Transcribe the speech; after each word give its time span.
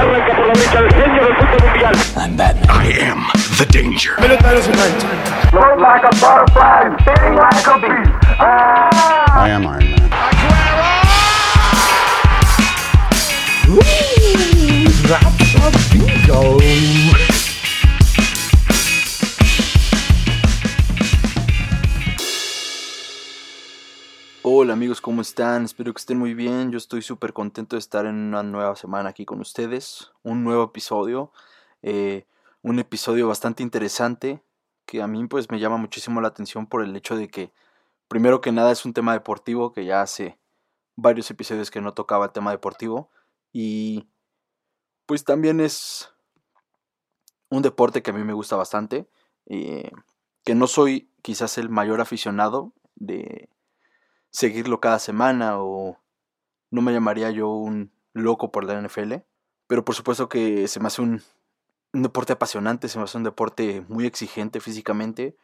Arranca 0.00 0.34
por 0.34 0.46
la 0.46 0.52
derecha 0.54 0.78
el 0.78 0.94
genio 0.94 1.24
del 1.26 1.36
fútbol 1.36 1.60
mundial. 1.68 1.94
I'm 2.16 2.36
Batman. 2.36 2.70
I 2.70 2.86
am 3.02 3.26
the 3.58 3.66
danger. 3.66 4.14
Float 4.16 5.78
like 5.78 6.04
a 6.04 6.10
butterfly, 6.16 6.96
sting 7.02 7.34
like 7.34 7.66
a 7.66 7.78
bee. 7.78 8.10
Ah! 8.38 9.44
I 9.44 9.50
am 9.50 9.66
Iron 9.66 9.90
Man. 9.90 10.00
Hola 24.62 24.74
amigos, 24.74 25.00
¿cómo 25.00 25.22
están? 25.22 25.64
Espero 25.64 25.94
que 25.94 26.00
estén 26.00 26.18
muy 26.18 26.34
bien. 26.34 26.70
Yo 26.70 26.76
estoy 26.76 27.00
súper 27.00 27.32
contento 27.32 27.76
de 27.76 27.80
estar 27.80 28.04
en 28.04 28.14
una 28.14 28.42
nueva 28.42 28.76
semana 28.76 29.08
aquí 29.08 29.24
con 29.24 29.40
ustedes. 29.40 30.12
Un 30.22 30.44
nuevo 30.44 30.64
episodio. 30.64 31.32
eh, 31.80 32.26
un 32.60 32.78
episodio 32.78 33.26
bastante 33.26 33.62
interesante 33.62 34.42
que 34.84 35.00
a 35.00 35.06
mí 35.06 35.26
pues 35.26 35.50
me 35.50 35.58
llama 35.58 35.78
muchísimo 35.78 36.20
la 36.20 36.28
atención 36.28 36.66
por 36.66 36.84
el 36.84 36.94
hecho 36.94 37.16
de 37.16 37.28
que 37.28 37.54
primero 38.06 38.42
que 38.42 38.52
nada 38.52 38.70
es 38.70 38.84
un 38.84 38.92
tema 38.92 39.14
deportivo 39.14 39.72
que 39.72 39.86
ya 39.86 40.02
hace 40.02 40.38
varios 40.94 41.30
episodios 41.30 41.70
que 41.70 41.80
no 41.80 41.94
tocaba 41.94 42.26
el 42.26 42.32
tema 42.32 42.50
deportivo 42.50 43.08
y 43.54 44.08
pues 45.06 45.24
también 45.24 45.60
es 45.60 46.12
un 47.48 47.62
deporte 47.62 48.02
que 48.02 48.10
a 48.10 48.14
mí 48.14 48.24
me 48.24 48.34
gusta 48.34 48.56
bastante. 48.56 49.08
eh, 49.46 49.90
que 50.44 50.54
no 50.54 50.66
soy 50.66 51.10
quizás 51.22 51.56
el 51.56 51.70
mayor 51.70 52.02
aficionado 52.02 52.74
de 52.96 53.48
seguirlo 54.30 54.80
cada 54.80 54.98
semana 54.98 55.60
o 55.60 55.98
no 56.70 56.82
me 56.82 56.92
llamaría 56.92 57.30
yo 57.30 57.48
un 57.48 57.92
loco 58.12 58.50
por 58.50 58.64
la 58.64 58.80
NFL, 58.80 59.14
pero 59.66 59.84
por 59.84 59.94
supuesto 59.94 60.28
que 60.28 60.68
se 60.68 60.80
me 60.80 60.86
hace 60.86 61.02
un, 61.02 61.22
deporte 61.92 62.32
apasionante, 62.32 62.88
se 62.88 62.98
me 62.98 63.04
hace 63.04 63.18
un 63.18 63.24
deporte 63.24 63.84
muy 63.88 64.06
exigente 64.06 64.60
físicamente 64.60 65.36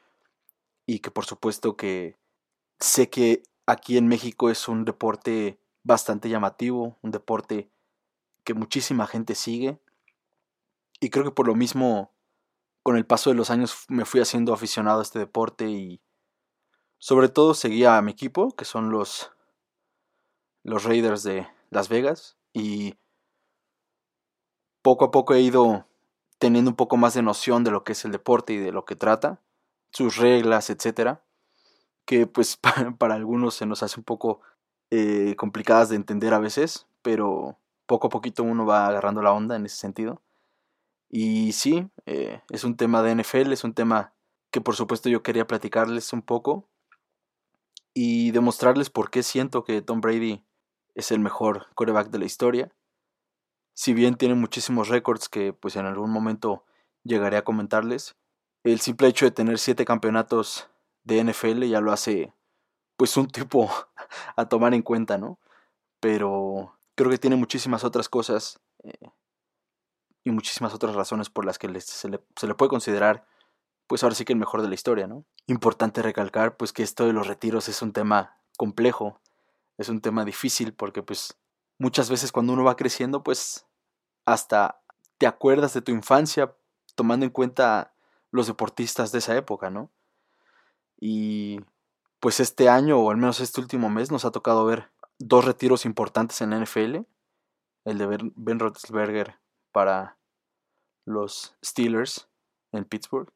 y 0.86 1.00
que 1.00 1.10
por 1.10 1.24
supuesto 1.24 1.76
que 1.76 2.16
sé 2.78 3.10
que 3.10 3.42
aquí 3.66 3.98
en 3.98 4.06
México 4.06 4.48
es 4.50 4.68
un 4.68 4.84
deporte 4.84 5.58
bastante 5.82 6.28
llamativo, 6.28 6.98
un 7.02 7.10
deporte 7.10 7.68
que 8.44 8.54
muchísima 8.54 9.08
gente 9.08 9.34
sigue 9.34 9.80
y 11.00 11.10
creo 11.10 11.24
que 11.24 11.32
por 11.32 11.48
lo 11.48 11.56
mismo 11.56 12.12
con 12.84 12.96
el 12.96 13.04
paso 13.04 13.30
de 13.30 13.36
los 13.36 13.50
años 13.50 13.84
me 13.88 14.04
fui 14.04 14.20
haciendo 14.20 14.54
aficionado 14.54 15.00
a 15.00 15.02
este 15.02 15.18
deporte 15.18 15.68
y 15.68 16.00
sobre 16.98 17.28
todo 17.28 17.54
seguía 17.54 17.96
a 17.96 18.02
mi 18.02 18.12
equipo, 18.12 18.50
que 18.52 18.64
son 18.64 18.90
los, 18.90 19.32
los 20.62 20.84
Raiders 20.84 21.22
de 21.22 21.48
Las 21.70 21.88
Vegas, 21.88 22.36
y 22.52 22.94
poco 24.82 25.06
a 25.06 25.10
poco 25.10 25.34
he 25.34 25.40
ido 25.40 25.86
teniendo 26.38 26.70
un 26.70 26.76
poco 26.76 26.96
más 26.96 27.14
de 27.14 27.22
noción 27.22 27.64
de 27.64 27.70
lo 27.70 27.84
que 27.84 27.92
es 27.92 28.04
el 28.04 28.12
deporte 28.12 28.52
y 28.52 28.58
de 28.58 28.72
lo 28.72 28.84
que 28.84 28.96
trata, 28.96 29.40
sus 29.90 30.16
reglas, 30.16 30.70
etcétera, 30.70 31.24
que 32.04 32.26
pues 32.26 32.56
para, 32.98 33.14
algunos 33.14 33.54
se 33.54 33.66
nos 33.66 33.82
hace 33.82 33.98
un 34.00 34.04
poco 34.04 34.40
eh, 34.90 35.34
complicadas 35.36 35.88
de 35.88 35.96
entender 35.96 36.34
a 36.34 36.38
veces, 36.38 36.86
pero 37.02 37.58
poco 37.86 38.08
a 38.08 38.10
poquito 38.10 38.42
uno 38.42 38.66
va 38.66 38.86
agarrando 38.86 39.22
la 39.22 39.32
onda 39.32 39.56
en 39.56 39.66
ese 39.66 39.76
sentido. 39.76 40.22
Y 41.08 41.52
sí, 41.52 41.88
eh, 42.06 42.42
es 42.50 42.64
un 42.64 42.76
tema 42.76 43.02
de 43.02 43.14
NFL, 43.14 43.52
es 43.52 43.64
un 43.64 43.74
tema 43.74 44.12
que 44.50 44.60
por 44.60 44.74
supuesto 44.74 45.08
yo 45.08 45.22
quería 45.22 45.46
platicarles 45.46 46.12
un 46.12 46.22
poco 46.22 46.68
y 47.98 48.30
demostrarles 48.32 48.90
por 48.90 49.08
qué 49.08 49.22
siento 49.22 49.64
que 49.64 49.80
Tom 49.80 50.02
Brady 50.02 50.44
es 50.94 51.10
el 51.10 51.18
mejor 51.18 51.68
quarterback 51.74 52.10
de 52.10 52.18
la 52.18 52.26
historia. 52.26 52.70
Si 53.72 53.94
bien 53.94 54.16
tiene 54.16 54.34
muchísimos 54.34 54.88
récords 54.88 55.30
que 55.30 55.54
pues 55.54 55.76
en 55.76 55.86
algún 55.86 56.10
momento 56.10 56.66
llegaré 57.04 57.38
a 57.38 57.44
comentarles, 57.44 58.14
el 58.64 58.80
simple 58.80 59.08
hecho 59.08 59.24
de 59.24 59.30
tener 59.30 59.58
siete 59.58 59.86
campeonatos 59.86 60.68
de 61.04 61.24
NFL 61.24 61.62
ya 61.64 61.80
lo 61.80 61.90
hace 61.90 62.34
pues 62.98 63.16
un 63.16 63.28
tipo 63.28 63.70
a 64.36 64.46
tomar 64.46 64.74
en 64.74 64.82
cuenta, 64.82 65.16
¿no? 65.16 65.38
Pero 65.98 66.78
creo 66.96 67.10
que 67.10 67.16
tiene 67.16 67.36
muchísimas 67.36 67.82
otras 67.82 68.10
cosas 68.10 68.60
eh, 68.84 69.08
y 70.22 70.32
muchísimas 70.32 70.74
otras 70.74 70.94
razones 70.94 71.30
por 71.30 71.46
las 71.46 71.58
que 71.58 71.80
se, 71.80 72.10
le, 72.10 72.20
se 72.36 72.46
le 72.46 72.54
puede 72.54 72.68
considerar 72.68 73.26
pues 73.86 74.02
ahora 74.02 74.14
sí 74.14 74.24
que 74.24 74.32
el 74.32 74.38
mejor 74.38 74.62
de 74.62 74.68
la 74.68 74.74
historia, 74.74 75.06
¿no? 75.06 75.24
Importante 75.46 76.02
recalcar 76.02 76.56
pues 76.56 76.72
que 76.72 76.82
esto 76.82 77.06
de 77.06 77.12
los 77.12 77.26
retiros 77.26 77.68
es 77.68 77.82
un 77.82 77.92
tema 77.92 78.40
complejo, 78.56 79.20
es 79.78 79.88
un 79.88 80.00
tema 80.00 80.24
difícil 80.24 80.74
porque 80.74 81.02
pues 81.02 81.38
muchas 81.78 82.10
veces 82.10 82.32
cuando 82.32 82.52
uno 82.52 82.64
va 82.64 82.76
creciendo 82.76 83.22
pues 83.22 83.66
hasta 84.24 84.82
te 85.18 85.26
acuerdas 85.26 85.72
de 85.74 85.82
tu 85.82 85.92
infancia 85.92 86.56
tomando 86.94 87.24
en 87.26 87.32
cuenta 87.32 87.94
los 88.30 88.46
deportistas 88.46 89.12
de 89.12 89.18
esa 89.18 89.36
época, 89.36 89.70
¿no? 89.70 89.90
Y 90.98 91.60
pues 92.20 92.40
este 92.40 92.68
año 92.68 92.98
o 92.98 93.10
al 93.10 93.18
menos 93.18 93.40
este 93.40 93.60
último 93.60 93.88
mes 93.90 94.10
nos 94.10 94.24
ha 94.24 94.30
tocado 94.30 94.64
ver 94.64 94.90
dos 95.18 95.44
retiros 95.44 95.84
importantes 95.84 96.40
en 96.40 96.50
la 96.50 96.56
NFL, 96.56 97.04
el 97.84 97.98
de 97.98 98.06
Ben- 98.34 98.58
Roethlisberger 98.58 99.36
para 99.72 100.18
los 101.04 101.56
Steelers 101.64 102.28
en 102.72 102.84
Pittsburgh 102.84 103.32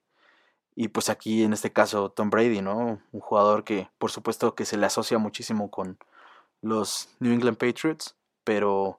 y 0.82 0.88
pues 0.88 1.10
aquí 1.10 1.42
en 1.42 1.52
este 1.52 1.74
caso 1.74 2.10
Tom 2.10 2.30
Brady, 2.30 2.62
¿no? 2.62 3.02
Un 3.12 3.20
jugador 3.20 3.64
que 3.64 3.90
por 3.98 4.10
supuesto 4.10 4.54
que 4.54 4.64
se 4.64 4.78
le 4.78 4.86
asocia 4.86 5.18
muchísimo 5.18 5.70
con 5.70 5.98
los 6.62 7.10
New 7.18 7.34
England 7.34 7.58
Patriots, 7.58 8.16
pero 8.44 8.98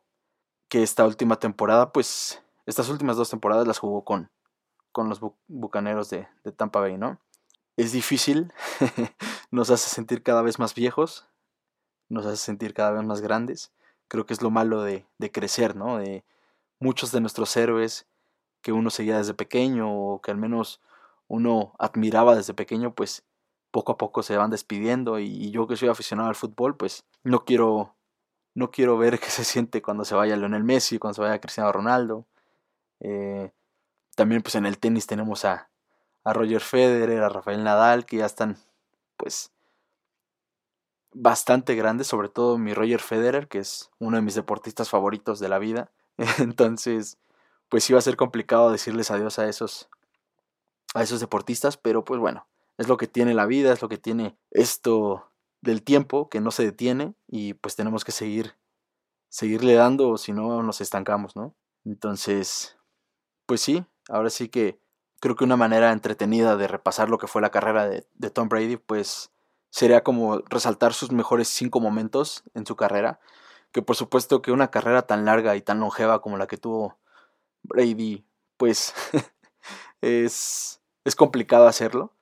que 0.70 0.84
esta 0.84 1.08
última 1.08 1.38
temporada, 1.38 1.92
pues 1.92 2.40
estas 2.68 2.88
últimas 2.90 3.18
dos 3.18 3.32
temporadas 3.32 3.66
las 3.66 3.80
jugó 3.80 4.06
con, 4.06 4.30
con 4.92 5.10
los 5.10 5.22
Bu- 5.22 5.34
Bucaneros 5.48 6.12
de, 6.12 6.28
de 6.44 6.52
Tampa 6.52 6.82
Bay, 6.82 7.00
¿no? 7.00 7.18
Es 7.78 7.94
difícil, 7.94 8.54
nos 9.50 9.72
hace 9.72 9.90
sentir 9.90 10.22
cada 10.22 10.44
vez 10.44 10.60
más 10.60 10.76
viejos, 10.76 11.26
nos 12.10 12.28
hace 12.28 12.38
sentir 12.38 12.76
cada 12.76 12.92
vez 12.92 13.04
más 13.06 13.22
grandes. 13.22 13.72
Creo 14.08 14.28
que 14.28 14.36
es 14.36 14.44
lo 14.44 14.52
malo 14.52 14.84
de, 14.84 15.08
de 15.18 15.32
crecer, 15.32 15.76
¿no? 15.76 15.98
De 15.98 16.24
muchos 16.80 17.12
de 17.12 17.22
nuestros 17.22 17.58
héroes 17.58 18.06
que 18.62 18.72
uno 18.72 18.92
seguía 18.92 19.18
desde 19.18 19.34
pequeño 19.34 19.92
o 19.92 20.22
que 20.22 20.30
al 20.30 20.38
menos 20.38 20.80
uno 21.32 21.74
admiraba 21.80 22.36
desde 22.36 22.54
pequeño, 22.54 22.94
pues 22.94 23.24
poco 23.72 23.94
a 23.94 23.98
poco 23.98 24.22
se 24.22 24.36
van 24.36 24.52
despidiendo 24.52 25.18
y, 25.18 25.50
yo 25.52 25.66
que 25.66 25.78
soy 25.78 25.88
aficionado 25.88 26.28
al 26.28 26.36
fútbol, 26.36 26.76
pues 26.76 27.06
no 27.24 27.46
quiero 27.46 27.96
no 28.54 28.70
quiero 28.70 28.98
ver 28.98 29.18
qué 29.20 29.28
se 29.30 29.46
siente 29.46 29.82
cuando 29.82 30.04
se 30.04 30.14
vaya 30.14 30.36
Lionel 30.36 30.66
Messi, 30.66 31.00
cuando 31.00 31.16
se 31.16 31.22
vaya 31.22 31.40
Cristiano 31.40 31.72
Ronaldo. 31.72 32.28
Eh, 33.00 33.52
también 34.16 34.42
pues 34.42 34.56
en 34.56 34.66
el 34.66 34.78
tenis 34.78 35.08
tenemos 35.08 35.46
a, 35.46 35.70
a 36.26 36.34
Roger 36.34 36.60
Federer, 36.60 37.24
a 37.24 37.30
Rafael 37.30 37.64
Nadal, 37.64 38.06
que 38.06 38.18
ya 38.18 38.26
están 38.26 38.58
pues 39.16 39.54
bastante 41.14 41.76
grandes, 41.76 42.08
sobre 42.08 42.28
todo 42.28 42.58
mi 42.58 42.74
Roger 42.74 43.00
Federer, 43.00 43.48
que 43.48 43.60
es 43.60 43.90
uno 44.00 44.18
de 44.18 44.24
mis 44.24 44.36
deportistas 44.36 44.90
favoritos 44.90 45.40
de 45.40 45.48
la 45.48 45.60
vida. 45.60 45.92
Entonces, 46.40 47.18
pues 47.70 47.90
iba 47.90 48.00
a 48.00 48.02
ser 48.02 48.18
complicado 48.18 48.70
decirles 48.70 49.12
adiós 49.12 49.40
a 49.40 49.48
esos 49.48 49.90
a 50.94 51.04
esos 51.04 51.20
deportistas, 51.20 51.78
pero 51.78 52.04
pues 52.04 52.20
bueno, 52.20 52.48
es 52.78 52.88
lo 52.88 52.98
que 52.98 53.08
tiene 53.08 53.34
la 53.34 53.46
vida, 53.46 53.74
es 53.74 53.82
lo 53.82 53.90
que 53.90 53.98
tiene 53.98 54.38
esto 54.52 55.32
del 55.62 55.84
tiempo 55.84 56.30
que 56.30 56.42
no 56.42 56.52
se 56.52 56.64
detiene 56.64 57.14
y 57.28 57.54
pues 57.54 57.76
tenemos 57.76 58.04
que 58.04 58.12
seguir 58.12 58.56
seguirle 59.30 59.76
dando 59.76 60.10
o 60.10 60.18
si 60.18 60.34
no 60.34 60.62
nos 60.62 60.82
estancamos, 60.82 61.36
¿no? 61.36 61.56
Entonces, 61.86 62.78
pues 63.46 63.62
sí, 63.62 63.86
ahora 64.10 64.30
sí 64.30 64.50
que 64.50 64.80
creo 65.22 65.36
que 65.36 65.46
una 65.46 65.56
manera 65.56 65.94
entretenida 65.94 66.58
de 66.58 66.68
repasar 66.68 67.10
lo 67.10 67.18
que 67.18 67.28
fue 67.28 67.42
la 67.42 67.52
carrera 67.52 67.88
de, 67.88 68.06
de 68.16 68.30
Tom 68.30 68.50
Brady, 68.50 68.76
pues 68.78 69.32
sería 69.70 70.04
como 70.04 70.40
resaltar 70.50 70.94
sus 70.94 71.12
mejores 71.12 71.48
cinco 71.48 71.80
momentos 71.80 72.44
en 72.54 72.66
su 72.66 72.76
carrera, 72.76 73.20
que 73.72 73.82
por 73.82 73.96
supuesto 73.96 74.42
que 74.42 74.52
una 74.52 74.70
carrera 74.70 75.04
tan 75.04 75.24
larga 75.24 75.56
y 75.56 75.62
tan 75.62 75.80
longeva 75.80 76.22
como 76.22 76.38
la 76.38 76.48
que 76.48 76.58
tuvo 76.58 77.00
Brady, 77.64 78.26
pues 78.58 78.94
es, 80.02 80.81
es 81.04 81.16
complicado 81.16 81.68
hacerlo, 81.68 82.14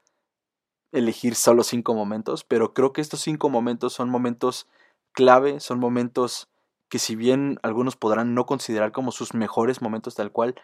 elegir 0.91 1.35
solo 1.35 1.63
cinco 1.63 1.93
momentos, 1.93 2.43
pero 2.43 2.73
creo 2.73 2.93
que 2.93 3.01
estos 3.01 3.21
cinco 3.21 3.49
momentos 3.49 3.93
son 3.93 4.09
momentos 4.09 4.67
clave, 5.13 5.59
son 5.59 5.79
momentos 5.79 6.49
que 6.89 6.99
si 6.99 7.15
bien 7.15 7.59
algunos 7.61 7.95
podrán 7.95 8.33
no 8.33 8.45
considerar 8.45 8.91
como 8.91 9.11
sus 9.11 9.33
mejores 9.33 9.81
momentos 9.81 10.15
tal 10.15 10.31
cual, 10.31 10.55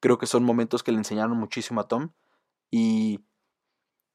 creo 0.00 0.18
que 0.18 0.26
son 0.26 0.44
momentos 0.44 0.82
que 0.82 0.92
le 0.92 0.98
enseñaron 0.98 1.36
muchísimo 1.36 1.80
a 1.80 1.88
Tom 1.88 2.10
y 2.70 3.20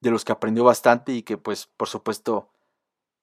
de 0.01 0.11
los 0.11 0.25
que 0.25 0.31
aprendió 0.31 0.63
bastante 0.63 1.11
y 1.13 1.23
que 1.23 1.37
pues 1.37 1.67
por 1.77 1.87
supuesto 1.87 2.49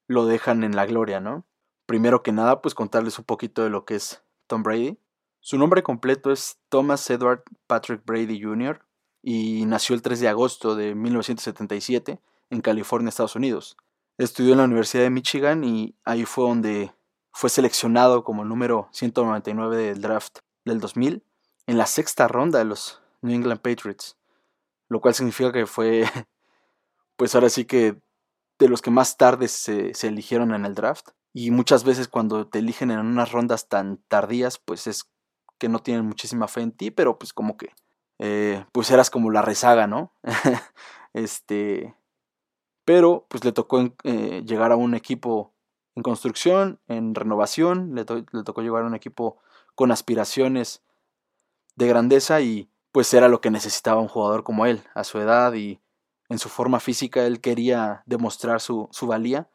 lo 0.08 0.26
dejan 0.26 0.62
en 0.62 0.76
la 0.76 0.86
gloria, 0.86 1.20
¿no? 1.20 1.44
Primero 1.86 2.22
que 2.22 2.32
nada, 2.32 2.62
pues 2.62 2.74
contarles 2.74 3.18
un 3.18 3.24
poquito 3.24 3.62
de 3.64 3.70
lo 3.70 3.84
que 3.84 3.96
es 3.96 4.22
Tom 4.46 4.62
Brady. 4.62 4.98
Su 5.40 5.58
nombre 5.58 5.82
completo 5.82 6.30
es 6.32 6.58
Thomas 6.68 7.08
Edward 7.10 7.44
Patrick 7.66 8.04
Brady 8.04 8.40
Jr. 8.42 8.84
y 9.28 9.66
nació 9.66 9.96
el 9.96 10.02
3 10.02 10.20
de 10.20 10.28
agosto 10.28 10.76
de 10.76 10.94
1977 10.94 12.20
en 12.50 12.60
California, 12.60 13.08
Estados 13.08 13.34
Unidos. 13.34 13.76
Estudió 14.18 14.52
en 14.52 14.58
la 14.58 14.64
Universidad 14.64 15.02
de 15.02 15.10
Michigan 15.10 15.64
y 15.64 15.96
ahí 16.04 16.24
fue 16.24 16.44
donde 16.44 16.94
fue 17.32 17.50
seleccionado 17.50 18.22
como 18.22 18.44
el 18.44 18.48
número 18.48 18.88
199 18.92 19.78
del 19.78 20.00
draft 20.00 20.38
del 20.64 20.78
2000 20.78 21.24
en 21.66 21.76
la 21.76 21.86
sexta 21.86 22.28
ronda 22.28 22.60
de 22.60 22.66
los 22.66 23.02
New 23.20 23.34
England 23.34 23.60
Patriots, 23.62 24.16
lo 24.88 25.00
cual 25.00 25.14
significa 25.14 25.50
que 25.50 25.66
fue, 25.66 26.04
pues 27.16 27.34
ahora 27.34 27.50
sí 27.50 27.64
que 27.64 28.00
de 28.60 28.68
los 28.68 28.80
que 28.80 28.92
más 28.92 29.16
tarde 29.16 29.48
se, 29.48 29.92
se 29.94 30.06
eligieron 30.06 30.54
en 30.54 30.64
el 30.64 30.76
draft. 30.76 31.08
Y 31.32 31.50
muchas 31.50 31.82
veces 31.82 32.06
cuando 32.06 32.46
te 32.46 32.60
eligen 32.60 32.92
en 32.92 33.00
unas 33.00 33.32
rondas 33.32 33.68
tan 33.68 33.96
tardías, 34.06 34.58
pues 34.58 34.86
es 34.86 35.10
que 35.58 35.68
no 35.68 35.80
tienen 35.80 36.06
muchísima 36.06 36.46
fe 36.46 36.60
en 36.60 36.70
ti, 36.70 36.92
pero 36.92 37.18
pues 37.18 37.32
como 37.32 37.56
que, 37.56 37.70
eh, 38.18 38.64
pues 38.72 38.90
eras 38.90 39.10
como 39.10 39.30
la 39.30 39.42
rezaga, 39.42 39.86
¿no? 39.86 40.12
este, 41.12 41.94
pero 42.84 43.26
pues 43.28 43.44
le 43.44 43.52
tocó 43.52 43.80
eh, 44.04 44.42
llegar 44.46 44.72
a 44.72 44.76
un 44.76 44.94
equipo 44.94 45.52
en 45.94 46.02
construcción, 46.02 46.80
en 46.88 47.14
renovación, 47.14 47.94
le, 47.94 48.04
tocó 48.04 48.62
llegar 48.62 48.84
a 48.84 48.86
un 48.86 48.94
equipo 48.94 49.38
con 49.74 49.90
aspiraciones 49.90 50.82
de 51.74 51.88
grandeza 51.88 52.40
y 52.40 52.70
pues 52.92 53.12
era 53.12 53.28
lo 53.28 53.40
que 53.40 53.50
necesitaba 53.50 54.00
un 54.00 54.08
jugador 54.08 54.44
como 54.44 54.66
él, 54.66 54.82
a 54.94 55.04
su 55.04 55.18
edad 55.18 55.52
y 55.54 55.80
en 56.28 56.38
su 56.38 56.48
forma 56.48 56.80
física, 56.80 57.26
él 57.26 57.40
quería 57.40 58.02
demostrar 58.06 58.60
su, 58.60 58.88
su 58.90 59.06
valía 59.06 59.48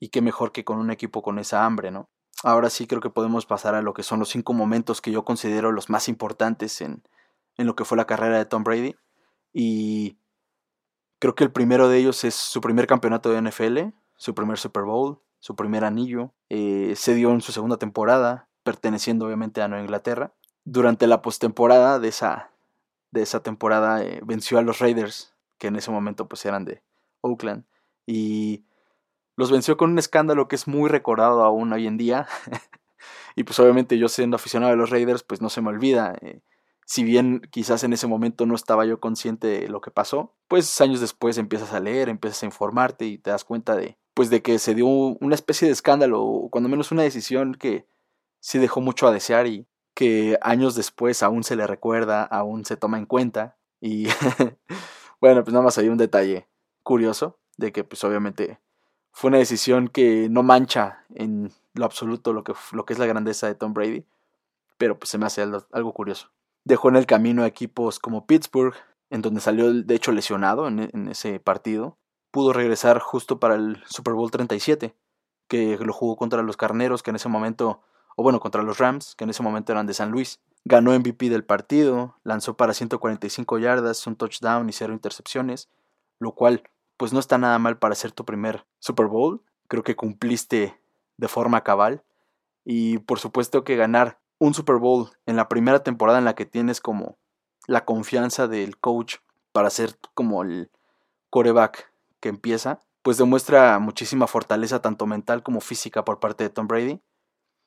y 0.00 0.08
qué 0.08 0.22
mejor 0.22 0.52
que 0.52 0.64
con 0.64 0.78
un 0.78 0.90
equipo 0.90 1.22
con 1.22 1.38
esa 1.38 1.64
hambre, 1.64 1.90
¿no? 1.90 2.08
Ahora 2.44 2.70
sí 2.70 2.86
creo 2.86 3.00
que 3.00 3.10
podemos 3.10 3.46
pasar 3.46 3.74
a 3.74 3.82
lo 3.82 3.94
que 3.94 4.04
son 4.04 4.20
los 4.20 4.28
cinco 4.28 4.52
momentos 4.52 5.00
que 5.00 5.10
yo 5.10 5.24
considero 5.24 5.72
los 5.72 5.90
más 5.90 6.08
importantes 6.08 6.80
en, 6.80 7.02
en 7.58 7.66
lo 7.66 7.76
que 7.76 7.84
fue 7.84 7.98
la 7.98 8.06
carrera 8.06 8.38
de 8.38 8.46
Tom 8.46 8.64
Brady. 8.64 8.96
Y 9.52 10.16
creo 11.18 11.34
que 11.34 11.44
el 11.44 11.52
primero 11.52 11.88
de 11.88 11.98
ellos 11.98 12.24
es 12.24 12.34
su 12.34 12.60
primer 12.60 12.86
campeonato 12.86 13.30
de 13.30 13.42
NFL, 13.42 13.94
su 14.16 14.34
primer 14.34 14.58
Super 14.58 14.84
Bowl, 14.84 15.20
su 15.40 15.54
primer 15.56 15.84
anillo. 15.84 16.32
Eh, 16.48 16.94
se 16.96 17.14
dio 17.14 17.30
en 17.32 17.40
su 17.40 17.52
segunda 17.52 17.76
temporada, 17.76 18.48
perteneciendo 18.62 19.26
obviamente 19.26 19.60
a 19.60 19.68
Nueva 19.68 19.84
Inglaterra. 19.84 20.32
Durante 20.64 21.06
la 21.06 21.20
postemporada 21.20 21.98
de 21.98 22.08
esa, 22.08 22.52
de 23.10 23.22
esa 23.22 23.42
temporada 23.42 24.02
eh, 24.02 24.20
venció 24.24 24.58
a 24.58 24.62
los 24.62 24.78
Raiders, 24.78 25.34
que 25.58 25.66
en 25.66 25.76
ese 25.76 25.90
momento 25.90 26.28
pues 26.28 26.44
eran 26.46 26.64
de 26.64 26.82
Oakland. 27.20 27.64
Y 28.06 28.64
los 29.36 29.50
venció 29.50 29.76
con 29.76 29.90
un 29.90 29.98
escándalo 29.98 30.48
que 30.48 30.56
es 30.56 30.66
muy 30.66 30.88
recordado 30.88 31.42
aún 31.42 31.72
hoy 31.72 31.86
en 31.86 31.96
día. 31.96 32.26
y 33.36 33.44
pues 33.44 33.58
obviamente 33.60 33.98
yo 33.98 34.08
siendo 34.08 34.36
aficionado 34.36 34.70
de 34.70 34.76
los 34.76 34.90
Raiders, 34.90 35.22
pues 35.22 35.40
no 35.40 35.48
se 35.48 35.60
me 35.60 35.70
olvida. 35.70 36.14
Eh, 36.20 36.40
si 36.88 37.04
bien 37.04 37.42
quizás 37.50 37.84
en 37.84 37.92
ese 37.92 38.06
momento 38.06 38.46
no 38.46 38.54
estaba 38.54 38.86
yo 38.86 38.98
consciente 38.98 39.46
de 39.46 39.68
lo 39.68 39.82
que 39.82 39.90
pasó, 39.90 40.34
pues 40.48 40.80
años 40.80 41.00
después 41.00 41.36
empiezas 41.36 41.74
a 41.74 41.80
leer, 41.80 42.08
empiezas 42.08 42.42
a 42.42 42.46
informarte 42.46 43.04
y 43.04 43.18
te 43.18 43.28
das 43.28 43.44
cuenta 43.44 43.76
de, 43.76 43.98
pues 44.14 44.30
de 44.30 44.40
que 44.40 44.58
se 44.58 44.74
dio 44.74 44.86
una 44.86 45.34
especie 45.34 45.68
de 45.68 45.72
escándalo, 45.72 46.22
o 46.24 46.48
cuando 46.48 46.70
menos 46.70 46.90
una 46.90 47.02
decisión 47.02 47.54
que 47.54 47.86
sí 48.40 48.58
dejó 48.58 48.80
mucho 48.80 49.06
a 49.06 49.12
desear 49.12 49.46
y 49.46 49.66
que 49.92 50.38
años 50.40 50.74
después 50.76 51.22
aún 51.22 51.44
se 51.44 51.56
le 51.56 51.66
recuerda, 51.66 52.22
aún 52.22 52.64
se 52.64 52.78
toma 52.78 52.96
en 52.96 53.04
cuenta. 53.04 53.58
Y 53.82 54.06
bueno, 55.20 55.44
pues 55.44 55.52
nada 55.52 55.66
más 55.66 55.76
hay 55.76 55.90
un 55.90 55.98
detalle 55.98 56.48
curioso 56.82 57.38
de 57.58 57.70
que 57.70 57.84
pues 57.84 58.02
obviamente 58.02 58.60
fue 59.12 59.28
una 59.28 59.38
decisión 59.38 59.88
que 59.88 60.28
no 60.30 60.42
mancha 60.42 61.04
en 61.14 61.52
lo 61.74 61.84
absoluto 61.84 62.32
lo 62.32 62.44
que, 62.44 62.54
lo 62.72 62.86
que 62.86 62.94
es 62.94 62.98
la 62.98 63.04
grandeza 63.04 63.46
de 63.46 63.56
Tom 63.56 63.74
Brady, 63.74 64.06
pero 64.78 64.98
pues 64.98 65.10
se 65.10 65.18
me 65.18 65.26
hace 65.26 65.42
algo, 65.42 65.92
curioso. 65.92 66.30
Dejó 66.68 66.90
en 66.90 66.96
el 66.96 67.06
camino 67.06 67.44
a 67.44 67.46
equipos 67.46 67.98
como 67.98 68.26
Pittsburgh, 68.26 68.74
en 69.08 69.22
donde 69.22 69.40
salió 69.40 69.72
de 69.72 69.94
hecho 69.94 70.12
lesionado 70.12 70.68
en, 70.68 71.08
ese 71.08 71.40
partido. 71.40 71.96
Pudo 72.30 72.52
regresar 72.52 72.98
justo 72.98 73.40
para 73.40 73.54
el 73.54 73.82
Super 73.86 74.12
Bowl 74.12 74.30
37, 74.30 74.94
que 75.48 75.78
lo 75.78 75.94
jugó 75.94 76.16
contra 76.16 76.42
los 76.42 76.58
Carneros, 76.58 77.02
que 77.02 77.08
en 77.08 77.16
ese 77.16 77.30
momento, 77.30 77.80
o 78.16 78.22
bueno, 78.22 78.38
contra 78.38 78.62
los 78.62 78.76
Rams, 78.76 79.14
que 79.14 79.24
en 79.24 79.30
ese 79.30 79.42
momento 79.42 79.72
eran 79.72 79.86
de 79.86 79.94
San 79.94 80.10
Luis. 80.10 80.42
Ganó 80.66 80.92
MVP 80.92 81.30
del 81.30 81.42
partido, 81.42 82.16
lanzó 82.22 82.58
para 82.58 82.74
145 82.74 83.58
yardas, 83.58 84.06
un 84.06 84.16
touchdown 84.16 84.68
y 84.68 84.74
cero 84.74 84.92
intercepciones, 84.92 85.70
lo 86.18 86.32
cual 86.32 86.64
pues 86.98 87.14
no 87.14 87.18
está 87.18 87.38
nada 87.38 87.58
mal 87.58 87.78
para 87.78 87.94
ser 87.94 88.12
tu 88.12 88.26
primer 88.26 88.66
Super 88.78 89.06
Bowl. 89.06 89.40
Creo 89.68 89.82
que 89.82 89.96
cumpliste 89.96 90.78
de 91.16 91.28
forma 91.28 91.64
cabal. 91.64 92.02
Y 92.62 92.98
por 92.98 93.20
supuesto 93.20 93.64
que 93.64 93.76
ganar 93.76 94.18
un 94.38 94.54
Super 94.54 94.76
Bowl 94.76 95.10
en 95.26 95.36
la 95.36 95.48
primera 95.48 95.82
temporada 95.82 96.18
en 96.18 96.24
la 96.24 96.34
que 96.34 96.46
tienes 96.46 96.80
como 96.80 97.18
la 97.66 97.84
confianza 97.84 98.48
del 98.48 98.78
coach 98.78 99.16
para 99.52 99.70
ser 99.70 99.98
como 100.14 100.42
el 100.42 100.70
coreback 101.30 101.92
que 102.20 102.28
empieza, 102.28 102.82
pues 103.02 103.18
demuestra 103.18 103.78
muchísima 103.78 104.26
fortaleza 104.26 104.80
tanto 104.80 105.06
mental 105.06 105.42
como 105.42 105.60
física 105.60 106.04
por 106.04 106.20
parte 106.20 106.44
de 106.44 106.50
Tom 106.50 106.66
Brady. 106.66 107.00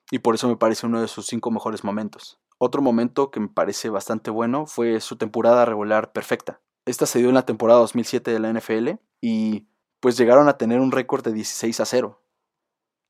Y 0.10 0.20
por 0.20 0.36
eso 0.36 0.48
me 0.48 0.58
parece 0.58 0.88
uno 0.88 1.02
de 1.02 1.08
sus 1.08 1.28
cinco 1.28 1.52
mejores 1.52 1.84
momentos. 1.84 2.40
Otro 2.58 2.82
momento 2.82 3.32
que 3.32 3.40
me 3.40 3.48
parece 3.48 3.90
bastante 3.90 4.30
bueno 4.30 4.66
fue 4.66 5.00
su 5.00 5.16
temporada 5.18 5.66
regular 5.66 6.12
perfecta. 6.12 6.62
Esta 6.86 7.06
se 7.06 7.20
dio 7.20 7.30
en 7.30 7.36
la 7.36 7.46
temporada 7.46 7.80
2007 7.80 8.32
de 8.32 8.40
la 8.40 8.52
NFL 8.52 9.00
y 9.22 9.68
pues 10.00 10.18
llegaron 10.18 10.48
a 10.48 10.58
tener 10.58 10.80
un 10.80 10.92
récord 10.92 11.24
de 11.24 11.32
16 11.32 11.80
a 11.80 11.86
0. 11.86 12.22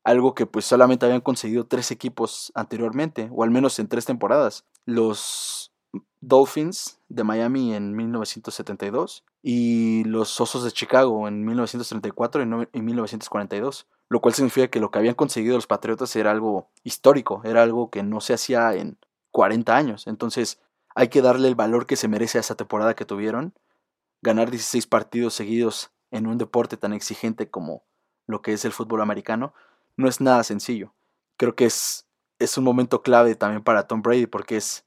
Algo 0.04 0.34
que 0.34 0.46
pues 0.46 0.64
solamente 0.64 1.06
habían 1.06 1.20
conseguido 1.20 1.66
tres 1.66 1.90
equipos 1.90 2.52
anteriormente, 2.54 3.28
o 3.32 3.44
al 3.44 3.50
menos 3.50 3.78
en 3.78 3.88
tres 3.88 4.04
temporadas. 4.04 4.64
Los 4.84 5.72
Dolphins 6.20 6.98
de 7.08 7.24
Miami 7.24 7.74
en 7.74 7.94
1972 7.94 9.24
y 9.42 10.04
los 10.04 10.40
Osos 10.40 10.64
de 10.64 10.70
Chicago 10.70 11.28
en 11.28 11.44
1934 11.44 12.68
y 12.72 12.80
1942. 12.80 13.86
Lo 14.08 14.20
cual 14.20 14.34
significa 14.34 14.68
que 14.68 14.80
lo 14.80 14.90
que 14.90 14.98
habían 14.98 15.14
conseguido 15.14 15.56
los 15.56 15.66
Patriotas 15.66 16.14
era 16.16 16.30
algo 16.30 16.68
histórico, 16.84 17.40
era 17.44 17.62
algo 17.62 17.90
que 17.90 18.02
no 18.02 18.20
se 18.20 18.34
hacía 18.34 18.74
en 18.74 18.98
40 19.30 19.74
años. 19.74 20.06
Entonces 20.06 20.60
hay 20.94 21.08
que 21.08 21.22
darle 21.22 21.48
el 21.48 21.54
valor 21.54 21.86
que 21.86 21.96
se 21.96 22.08
merece 22.08 22.38
a 22.38 22.42
esa 22.42 22.54
temporada 22.54 22.94
que 22.94 23.04
tuvieron. 23.04 23.54
Ganar 24.20 24.50
16 24.50 24.86
partidos 24.86 25.34
seguidos 25.34 25.90
en 26.10 26.26
un 26.26 26.38
deporte 26.38 26.76
tan 26.76 26.92
exigente 26.92 27.50
como 27.50 27.84
lo 28.26 28.42
que 28.42 28.52
es 28.52 28.64
el 28.64 28.72
fútbol 28.72 29.00
americano 29.00 29.54
no 29.96 30.08
es 30.08 30.20
nada 30.20 30.42
sencillo. 30.44 30.94
Creo 31.36 31.54
que 31.54 31.66
es, 31.66 32.06
es 32.38 32.58
un 32.58 32.64
momento 32.64 33.02
clave 33.02 33.34
también 33.34 33.62
para 33.62 33.86
Tom 33.86 34.02
Brady 34.02 34.26
porque 34.26 34.56
es 34.56 34.84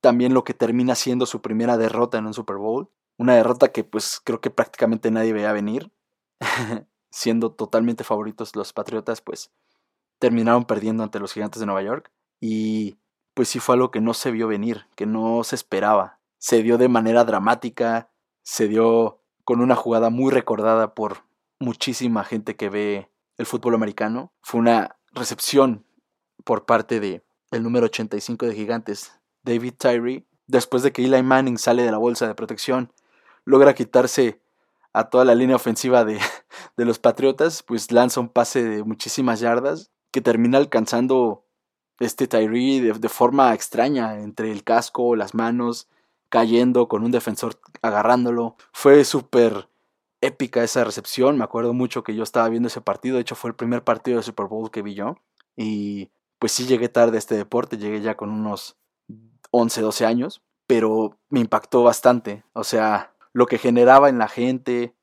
también 0.00 0.34
lo 0.34 0.44
que 0.44 0.54
termina 0.54 0.94
siendo 0.94 1.26
su 1.26 1.42
primera 1.42 1.76
derrota 1.76 2.18
en 2.18 2.26
un 2.26 2.34
Super 2.34 2.56
Bowl. 2.56 2.90
Una 3.16 3.34
derrota 3.34 3.72
que 3.72 3.84
pues 3.84 4.20
creo 4.22 4.40
que 4.40 4.50
prácticamente 4.50 5.10
nadie 5.10 5.32
veía 5.32 5.52
venir. 5.52 5.90
Siendo 7.10 7.52
totalmente 7.52 8.04
favoritos 8.04 8.54
los 8.54 8.72
Patriotas, 8.72 9.20
pues 9.20 9.50
terminaron 10.18 10.64
perdiendo 10.64 11.02
ante 11.02 11.18
los 11.18 11.32
Gigantes 11.32 11.60
de 11.60 11.66
Nueva 11.66 11.82
York. 11.82 12.12
Y 12.40 12.98
pues 13.34 13.48
sí 13.48 13.58
fue 13.58 13.74
algo 13.74 13.90
que 13.90 14.00
no 14.00 14.14
se 14.14 14.30
vio 14.30 14.46
venir, 14.46 14.86
que 14.94 15.06
no 15.06 15.42
se 15.44 15.56
esperaba. 15.56 16.20
Se 16.38 16.62
dio 16.62 16.78
de 16.78 16.88
manera 16.88 17.24
dramática, 17.24 18.10
se 18.42 18.68
dio 18.68 19.22
con 19.44 19.60
una 19.60 19.74
jugada 19.74 20.10
muy 20.10 20.30
recordada 20.30 20.94
por 20.94 21.24
muchísima 21.58 22.24
gente 22.24 22.56
que 22.56 22.68
ve 22.68 23.10
el 23.38 23.46
fútbol 23.46 23.74
americano. 23.74 24.32
Fue 24.42 24.60
una 24.60 24.96
recepción 25.12 25.86
por 26.44 26.66
parte 26.66 27.00
de 27.00 27.24
el 27.50 27.62
número 27.62 27.86
85 27.86 28.46
de 28.46 28.54
Gigantes, 28.54 29.12
David 29.42 29.74
Tyree, 29.78 30.26
después 30.46 30.82
de 30.82 30.92
que 30.92 31.04
Eli 31.04 31.22
Manning 31.22 31.56
sale 31.56 31.82
de 31.82 31.90
la 31.90 31.98
bolsa 31.98 32.26
de 32.26 32.34
protección, 32.34 32.92
logra 33.44 33.74
quitarse 33.74 34.40
a 34.92 35.08
toda 35.08 35.24
la 35.24 35.34
línea 35.34 35.56
ofensiva 35.56 36.04
de, 36.04 36.18
de 36.76 36.84
los 36.84 36.98
Patriotas, 36.98 37.62
pues 37.62 37.90
lanza 37.92 38.20
un 38.20 38.28
pase 38.28 38.62
de 38.62 38.84
muchísimas 38.84 39.40
yardas 39.40 39.90
que 40.10 40.20
termina 40.20 40.58
alcanzando 40.58 41.44
este 42.00 42.26
Tyree 42.26 42.80
de, 42.80 42.92
de, 42.92 43.08
forma 43.08 43.54
extraña 43.54 44.20
entre 44.20 44.52
el 44.52 44.64
casco, 44.64 45.16
las 45.16 45.34
manos, 45.34 45.88
cayendo 46.28 46.88
con 46.88 47.02
un 47.04 47.10
defensor 47.10 47.60
agarrándolo. 47.82 48.56
Fue 48.72 49.04
súper 49.04 49.68
épica 50.20 50.62
esa 50.62 50.84
recepción. 50.84 51.38
Me 51.38 51.44
acuerdo 51.44 51.74
mucho 51.74 52.02
que 52.02 52.14
yo 52.14 52.22
estaba 52.22 52.48
viendo 52.48 52.68
ese 52.68 52.80
partido. 52.80 53.16
De 53.16 53.22
hecho, 53.22 53.34
fue 53.34 53.50
el 53.50 53.56
primer 53.56 53.84
partido 53.84 54.18
de 54.18 54.22
Super 54.22 54.46
Bowl 54.46 54.70
que 54.70 54.82
vi 54.82 54.94
yo. 54.94 55.16
Y 55.56 56.10
pues 56.38 56.52
sí 56.52 56.66
llegué 56.66 56.88
tarde 56.88 57.16
a 57.16 57.18
este 57.18 57.36
deporte. 57.36 57.78
Llegué 57.78 58.00
ya 58.00 58.16
con 58.16 58.30
unos 58.30 58.76
11, 59.50 59.80
12 59.80 60.06
años. 60.06 60.42
Pero 60.66 61.18
me 61.28 61.40
impactó 61.40 61.82
bastante. 61.82 62.44
O 62.52 62.64
sea, 62.64 63.14
lo 63.32 63.46
que 63.46 63.58
generaba 63.58 64.08
en 64.08 64.18
la 64.18 64.28
gente. 64.28 64.94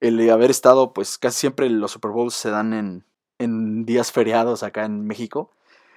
El 0.00 0.30
haber 0.30 0.50
estado, 0.50 0.92
pues 0.92 1.18
casi 1.18 1.38
siempre 1.40 1.68
los 1.68 1.90
Super 1.90 2.12
Bowls 2.12 2.34
se 2.34 2.50
dan 2.50 2.72
en, 2.72 3.04
en 3.38 3.84
días 3.84 4.12
feriados 4.12 4.62
acá 4.62 4.84
en 4.84 5.04
México. 5.06 5.50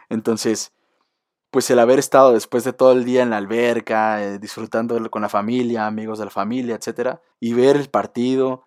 Entonces, 0.10 0.74
pues 1.52 1.70
el 1.70 1.80
haber 1.80 2.00
estado 2.00 2.32
después 2.32 2.64
de 2.64 2.74
todo 2.74 2.94
el 2.94 3.04
día 3.04 3.24
en 3.24 3.30
la 3.30 3.38
alberca, 3.38 4.24
eh, 4.24 4.40
disfrutando 4.40 5.12
con 5.12 5.22
la 5.22 5.30
familia, 5.30 5.86
amigos 5.86 6.18
de 6.18 6.26
la 6.26 6.32
familia, 6.32 6.76
etcétera, 6.76 7.22
y 7.40 7.54
ver 7.54 7.76
el 7.76 7.90
partido, 7.90 8.66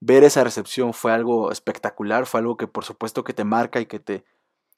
ver 0.00 0.22
esa 0.22 0.44
recepción 0.44 0.92
fue 0.92 1.12
algo 1.12 1.50
espectacular, 1.50 2.26
fue 2.26 2.40
algo 2.40 2.56
que 2.58 2.68
por 2.68 2.84
supuesto 2.84 3.24
que 3.24 3.32
te 3.32 3.44
marca 3.44 3.80
y 3.80 3.86
que 3.86 3.98
te, 3.98 4.24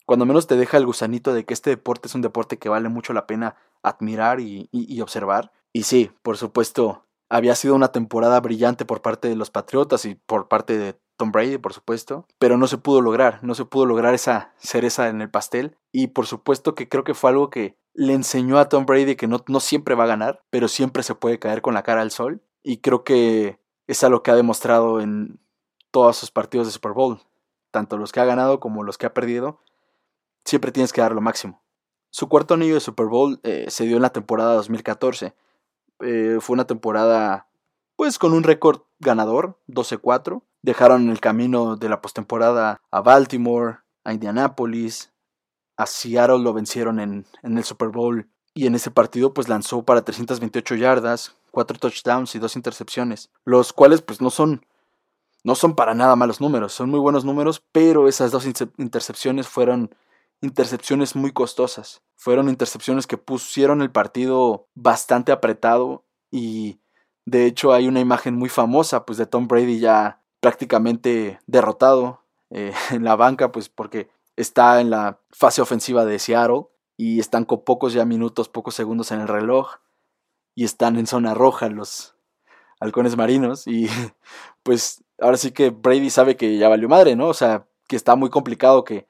cuando 0.06 0.24
menos 0.24 0.46
te 0.46 0.56
deja 0.56 0.76
el 0.76 0.86
gusanito 0.86 1.34
de 1.34 1.44
que 1.44 1.52
este 1.52 1.70
deporte 1.70 2.08
es 2.08 2.14
un 2.14 2.22
deporte 2.22 2.58
que 2.58 2.68
vale 2.68 2.88
mucho 2.88 3.12
la 3.12 3.26
pena 3.26 3.56
admirar 3.82 4.40
y, 4.40 4.68
y 4.72 5.00
observar. 5.00 5.52
Y 5.72 5.82
sí, 5.82 6.10
por 6.22 6.36
supuesto, 6.36 7.04
había 7.28 7.54
sido 7.56 7.74
una 7.74 7.92
temporada 7.92 8.40
brillante 8.40 8.84
por 8.84 9.02
parte 9.02 9.28
de 9.28 9.36
los 9.36 9.50
Patriotas 9.50 10.04
y 10.04 10.14
por 10.14 10.48
parte 10.48 10.78
de 10.78 10.98
Tom 11.18 11.32
Brady, 11.32 11.58
por 11.58 11.74
supuesto, 11.74 12.26
pero 12.38 12.56
no 12.56 12.66
se 12.68 12.78
pudo 12.78 13.02
lograr, 13.02 13.40
no 13.42 13.54
se 13.54 13.66
pudo 13.66 13.84
lograr 13.84 14.14
esa 14.14 14.54
cereza 14.56 15.08
en 15.08 15.20
el 15.20 15.28
pastel 15.28 15.76
y 15.92 16.06
por 16.06 16.26
supuesto 16.26 16.74
que 16.74 16.88
creo 16.88 17.04
que 17.04 17.12
fue 17.12 17.30
algo 17.30 17.50
que 17.50 17.76
le 17.92 18.14
enseñó 18.14 18.58
a 18.58 18.68
Tom 18.68 18.86
Brady 18.86 19.16
que 19.16 19.26
no, 19.26 19.44
no 19.48 19.58
siempre 19.58 19.96
va 19.96 20.04
a 20.04 20.08
ganar, 20.08 20.44
pero 20.50 20.68
siempre 20.68 21.02
se 21.02 21.16
puede 21.16 21.40
caer 21.40 21.60
con 21.60 21.74
la 21.74 21.82
cara 21.82 22.00
al 22.00 22.12
sol. 22.12 22.40
Y 22.62 22.78
creo 22.78 23.02
que 23.02 23.58
es 23.88 24.04
algo 24.04 24.22
que 24.22 24.30
ha 24.30 24.36
demostrado 24.36 25.00
en 25.00 25.40
todos 25.90 26.16
sus 26.16 26.30
partidos 26.30 26.68
de 26.68 26.72
Super 26.72 26.92
Bowl. 26.92 27.20
Tanto 27.72 27.98
los 27.98 28.12
que 28.12 28.20
ha 28.20 28.24
ganado 28.24 28.60
como 28.60 28.84
los 28.84 28.98
que 28.98 29.06
ha 29.06 29.14
perdido. 29.14 29.60
Siempre 30.44 30.70
tienes 30.70 30.92
que 30.92 31.00
dar 31.00 31.12
lo 31.12 31.20
máximo. 31.20 31.60
Su 32.10 32.28
cuarto 32.28 32.54
anillo 32.54 32.74
de 32.74 32.80
Super 32.80 33.06
Bowl 33.06 33.40
eh, 33.42 33.66
se 33.68 33.84
dio 33.84 33.96
en 33.96 34.02
la 34.02 34.12
temporada 34.12 34.54
2014. 34.54 35.34
Eh, 36.00 36.38
fue 36.40 36.54
una 36.54 36.68
temporada, 36.68 37.48
pues, 37.96 38.18
con 38.18 38.32
un 38.32 38.44
récord 38.44 38.82
ganador, 39.00 39.58
12-4. 39.66 40.42
Dejaron 40.62 41.10
el 41.10 41.20
camino 41.20 41.76
de 41.76 41.88
la 41.88 42.00
postemporada 42.00 42.80
a 42.90 43.00
Baltimore, 43.00 43.78
a 44.04 44.12
Indianapolis, 44.12 45.12
a 45.76 45.86
Seattle 45.86 46.40
lo 46.40 46.52
vencieron 46.52 46.98
en, 46.98 47.26
en 47.42 47.58
el 47.58 47.64
Super 47.64 47.88
Bowl. 47.88 48.28
Y 48.54 48.66
en 48.66 48.74
ese 48.74 48.90
partido, 48.90 49.32
pues, 49.32 49.48
lanzó 49.48 49.84
para 49.84 50.02
328 50.02 50.74
yardas, 50.74 51.36
4 51.52 51.78
touchdowns 51.78 52.34
y 52.34 52.40
2 52.40 52.56
intercepciones. 52.56 53.30
Los 53.44 53.72
cuales, 53.72 54.02
pues, 54.02 54.20
no 54.20 54.30
son 54.30 54.62
no 55.44 55.54
son 55.54 55.74
para 55.74 55.94
nada 55.94 56.16
malos 56.16 56.40
números, 56.40 56.72
son 56.72 56.90
muy 56.90 56.98
buenos 56.98 57.24
números, 57.24 57.62
pero 57.72 58.08
esas 58.08 58.32
dos 58.32 58.44
intercepciones 58.44 59.48
fueron 59.48 59.94
intercepciones 60.40 61.16
muy 61.16 61.32
costosas. 61.32 62.02
Fueron 62.16 62.48
intercepciones 62.48 63.06
que 63.06 63.16
pusieron 63.16 63.80
el 63.80 63.90
partido 63.90 64.68
bastante 64.74 65.32
apretado 65.32 66.04
y 66.30 66.80
de 67.24 67.46
hecho 67.46 67.72
hay 67.72 67.88
una 67.88 68.00
imagen 68.00 68.34
muy 68.34 68.48
famosa 68.48 69.06
pues 69.06 69.18
de 69.18 69.26
Tom 69.26 69.48
Brady 69.48 69.78
ya 69.78 70.20
prácticamente 70.40 71.40
derrotado 71.46 72.22
eh, 72.50 72.72
en 72.90 73.04
la 73.04 73.16
banca 73.16 73.52
pues 73.52 73.68
porque 73.68 74.08
está 74.36 74.80
en 74.80 74.90
la 74.90 75.18
fase 75.30 75.60
ofensiva 75.60 76.04
de 76.04 76.18
Seattle 76.18 76.66
y 76.96 77.20
están 77.20 77.44
con 77.44 77.64
pocos 77.64 77.92
ya 77.92 78.04
minutos, 78.04 78.48
pocos 78.48 78.74
segundos 78.74 79.10
en 79.10 79.20
el 79.20 79.28
reloj 79.28 79.76
y 80.54 80.64
están 80.64 80.96
en 80.96 81.06
zona 81.06 81.34
roja 81.34 81.68
los 81.68 82.14
halcones 82.80 83.16
marinos 83.16 83.66
y 83.66 83.88
pues 84.62 85.04
ahora 85.20 85.36
sí 85.36 85.52
que 85.52 85.70
Brady 85.70 86.10
sabe 86.10 86.36
que 86.36 86.58
ya 86.58 86.68
valió 86.68 86.88
madre, 86.88 87.16
¿no? 87.16 87.28
O 87.28 87.34
sea, 87.34 87.66
que 87.88 87.96
está 87.96 88.16
muy 88.16 88.30
complicado 88.30 88.84
que 88.84 89.06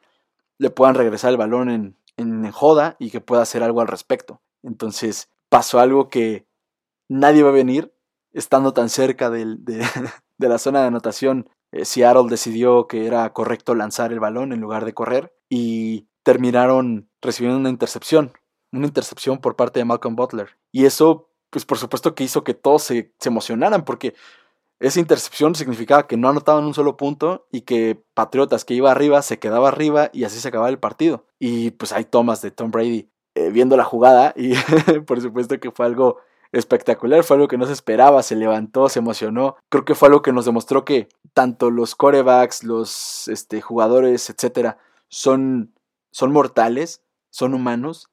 le 0.59 0.71
puedan 0.71 0.95
regresar 0.95 1.31
el 1.31 1.37
balón 1.37 1.71
en, 1.71 1.97
en 2.17 2.51
joda 2.51 2.97
y 2.99 3.11
que 3.11 3.21
pueda 3.21 3.43
hacer 3.43 3.63
algo 3.63 3.81
al 3.81 3.89
respecto. 3.89 4.41
Entonces 4.63 5.31
pasó 5.49 5.81
algo 5.81 6.09
que 6.09 6.47
nadie 7.09 7.43
va 7.43 7.51
a 7.51 7.53
venir, 7.53 7.93
estando 8.33 8.73
tan 8.73 8.89
cerca 8.89 9.31
de, 9.31 9.57
de, 10.38 10.49
la 10.49 10.59
zona 10.59 10.80
de 10.80 10.87
anotación. 10.87 11.49
Eh, 11.73 11.85
Seattle 11.85 12.28
decidió 12.28 12.87
que 12.87 13.07
era 13.07 13.33
correcto 13.33 13.75
lanzar 13.75 14.12
el 14.12 14.21
balón 14.21 14.52
en 14.52 14.61
lugar 14.61 14.85
de 14.85 14.95
correr 14.95 15.35
y 15.49 16.09
terminaron 16.23 17.09
recibiendo 17.23 17.59
una 17.59 17.71
intercepción, 17.71 18.33
una 18.73 18.87
intercepción 18.87 19.38
por 19.38 19.57
parte 19.57 19.80
de 19.80 19.85
Malcolm 19.85 20.16
Butler. 20.16 20.57
Y 20.73 20.85
eso, 20.85 21.30
pues 21.50 21.64
por 21.64 21.78
supuesto 21.78 22.14
que 22.14 22.25
hizo 22.25 22.45
que 22.45 22.54
todos 22.54 22.83
se, 22.83 23.12
emocionaran 23.25 23.85
porque 23.85 24.14
esa 24.80 25.00
intercepción 25.00 25.54
significaba 25.54 26.07
que 26.07 26.16
no 26.16 26.28
anotaban 26.28 26.64
un 26.64 26.75
solo 26.75 26.97
punto 26.97 27.49
y 27.50 27.62
que 27.62 28.02
Patriotas 28.14 28.64
que 28.64 28.75
iba 28.75 28.92
arriba 28.92 29.23
se 29.23 29.38
quedaba 29.38 29.68
arriba 29.68 30.11
y 30.12 30.25
así 30.25 30.38
se 30.38 30.49
acababa 30.49 30.68
el 30.68 30.78
partido. 30.78 31.26
Y 31.38 31.73
pues 31.73 31.92
hay 31.92 32.04
tomas 32.04 32.42
de 32.42 32.50
Tom 32.50 32.71
Brady 32.71 33.11
eh, 33.35 33.50
viendo 33.50 33.76
la 33.76 33.85
jugada 33.85 34.35
y 34.37 34.54
por 35.07 35.21
supuesto 35.21 35.59
que 35.59 35.71
fue 35.71 35.87
algo 35.87 36.18
espectacular, 36.52 37.25
fue 37.25 37.37
algo 37.37 37.49
que 37.49 37.59
no 37.59 37.67
se 37.67 37.73
esperaba, 37.73 38.23
se 38.23 38.37
levantó, 38.37 38.88
se 38.88 38.99
emocionó. 38.99 39.57
Creo 39.69 39.85
que 39.85 39.95
fue 39.95 40.09
algo 40.09 40.23
que 40.23 40.33
nos 40.33 40.45
demostró 40.45 40.85
que 40.85 41.09
tanto 41.35 41.71
los 41.71 41.95
corebacks, 41.95 42.64
los 42.64 43.28
este, 43.28 43.61
jugadores, 43.61 44.31
etcétera, 44.31 44.78
son, 45.09 45.75
son 46.11 46.33
mortales, 46.33 47.02
son 47.31 47.55
humanos 47.55 48.11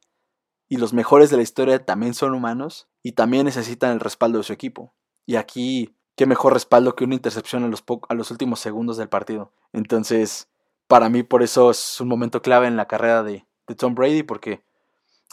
y 0.68 0.77
los 0.77 0.94
mejores 0.94 1.30
de 1.30 1.38
la 1.38 1.44
historia 1.44 1.86
también 1.86 2.13
son 2.13 2.34
humanos 2.34 2.88
y 3.04 3.13
también 3.13 3.46
necesitan 3.46 3.92
el 3.92 4.00
respaldo 4.00 4.39
de 4.39 4.44
su 4.44 4.54
equipo. 4.54 4.94
Y 5.25 5.36
aquí 5.36 5.96
qué 6.15 6.25
mejor 6.25 6.54
respaldo 6.54 6.96
que 6.96 7.04
una 7.04 7.15
intercepción 7.15 7.63
a 7.63 7.68
los, 7.68 7.84
a 8.10 8.13
los 8.13 8.32
últimos 8.32 8.60
segundos 8.60 8.98
del 8.98 9.10
partido. 9.10 9.51
Entonces, 9.74 10.50
para 10.88 11.10
mí 11.10 11.24
por 11.24 11.44
eso 11.44 11.72
es 11.72 12.00
un 12.00 12.08
momento 12.08 12.42
clave 12.42 12.68
en 12.68 12.77
la 12.77 12.88
carrera 12.88 13.24
de, 13.24 13.46
Tom 13.77 13.96
Brady, 13.96 14.24
porque 14.24 14.63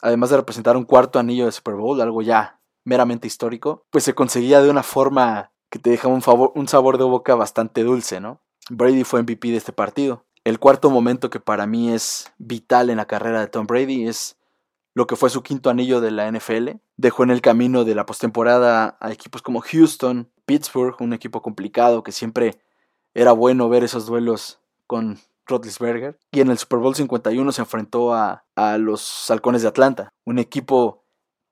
además 0.00 0.30
de 0.30 0.38
representar 0.38 0.76
un 0.76 0.84
cuarto 0.84 1.18
anillo 1.18 1.44
de 1.44 1.52
Super 1.52 1.74
Bowl, 1.74 2.00
algo 2.00 2.22
ya 2.22 2.60
meramente 2.84 3.26
histórico, 3.26 3.84
pues 3.90 4.04
se 4.04 4.14
conseguía 4.14 4.62
de 4.62 4.70
una 4.70 4.82
forma 4.82 5.52
que 5.70 5.78
te 5.78 5.90
deja 5.90 6.08
un, 6.08 6.20
sabor 6.22 6.98
de 6.98 7.04
boca 7.04 7.34
bastante 7.34 7.82
dulce, 7.82 8.20
¿no? 8.20 8.42
Brady 8.68 9.04
fue 9.04 9.22
MVP 9.22 9.48
de 9.48 9.56
este 9.56 9.72
partido. 9.72 10.24
El 10.44 10.58
cuarto 10.58 10.90
momento 10.90 11.30
que 11.30 11.40
para 11.40 11.66
mí 11.66 11.92
es 11.92 12.32
vital 12.36 12.90
en 12.90 12.98
la 12.98 13.06
carrera 13.06 13.40
de 13.40 13.46
Tom 13.46 13.66
Brady 13.66 14.06
es 14.06 14.36
lo 14.94 15.06
que 15.06 15.16
fue 15.16 15.30
su 15.30 15.42
quinto 15.42 15.70
anillo 15.70 16.00
de 16.00 16.10
la 16.10 16.30
NFL. 16.30 16.72
Dejó 16.96 17.22
en 17.22 17.30
el 17.30 17.40
camino 17.40 17.84
de 17.84 17.94
la 17.94 18.04
postemporada 18.04 18.98
a 19.00 19.12
equipos 19.12 19.40
como 19.40 19.60
Houston, 19.60 20.30
Pittsburgh, 20.44 20.96
un 21.00 21.12
equipo 21.12 21.40
complicado 21.40 22.02
que 22.02 22.12
siempre 22.12 22.60
era 23.14 23.32
bueno 23.32 23.68
ver 23.68 23.84
esos 23.84 24.04
duelos 24.06 24.60
con 24.86 25.18
Rotlisberger. 25.46 26.18
Y 26.32 26.40
en 26.40 26.50
el 26.50 26.58
Super 26.58 26.80
Bowl 26.80 26.94
51 26.94 27.50
se 27.52 27.62
enfrentó 27.62 28.12
a, 28.12 28.44
a 28.56 28.78
los 28.78 29.30
Halcones 29.30 29.62
de 29.62 29.68
Atlanta, 29.68 30.10
un 30.26 30.38
equipo 30.38 31.01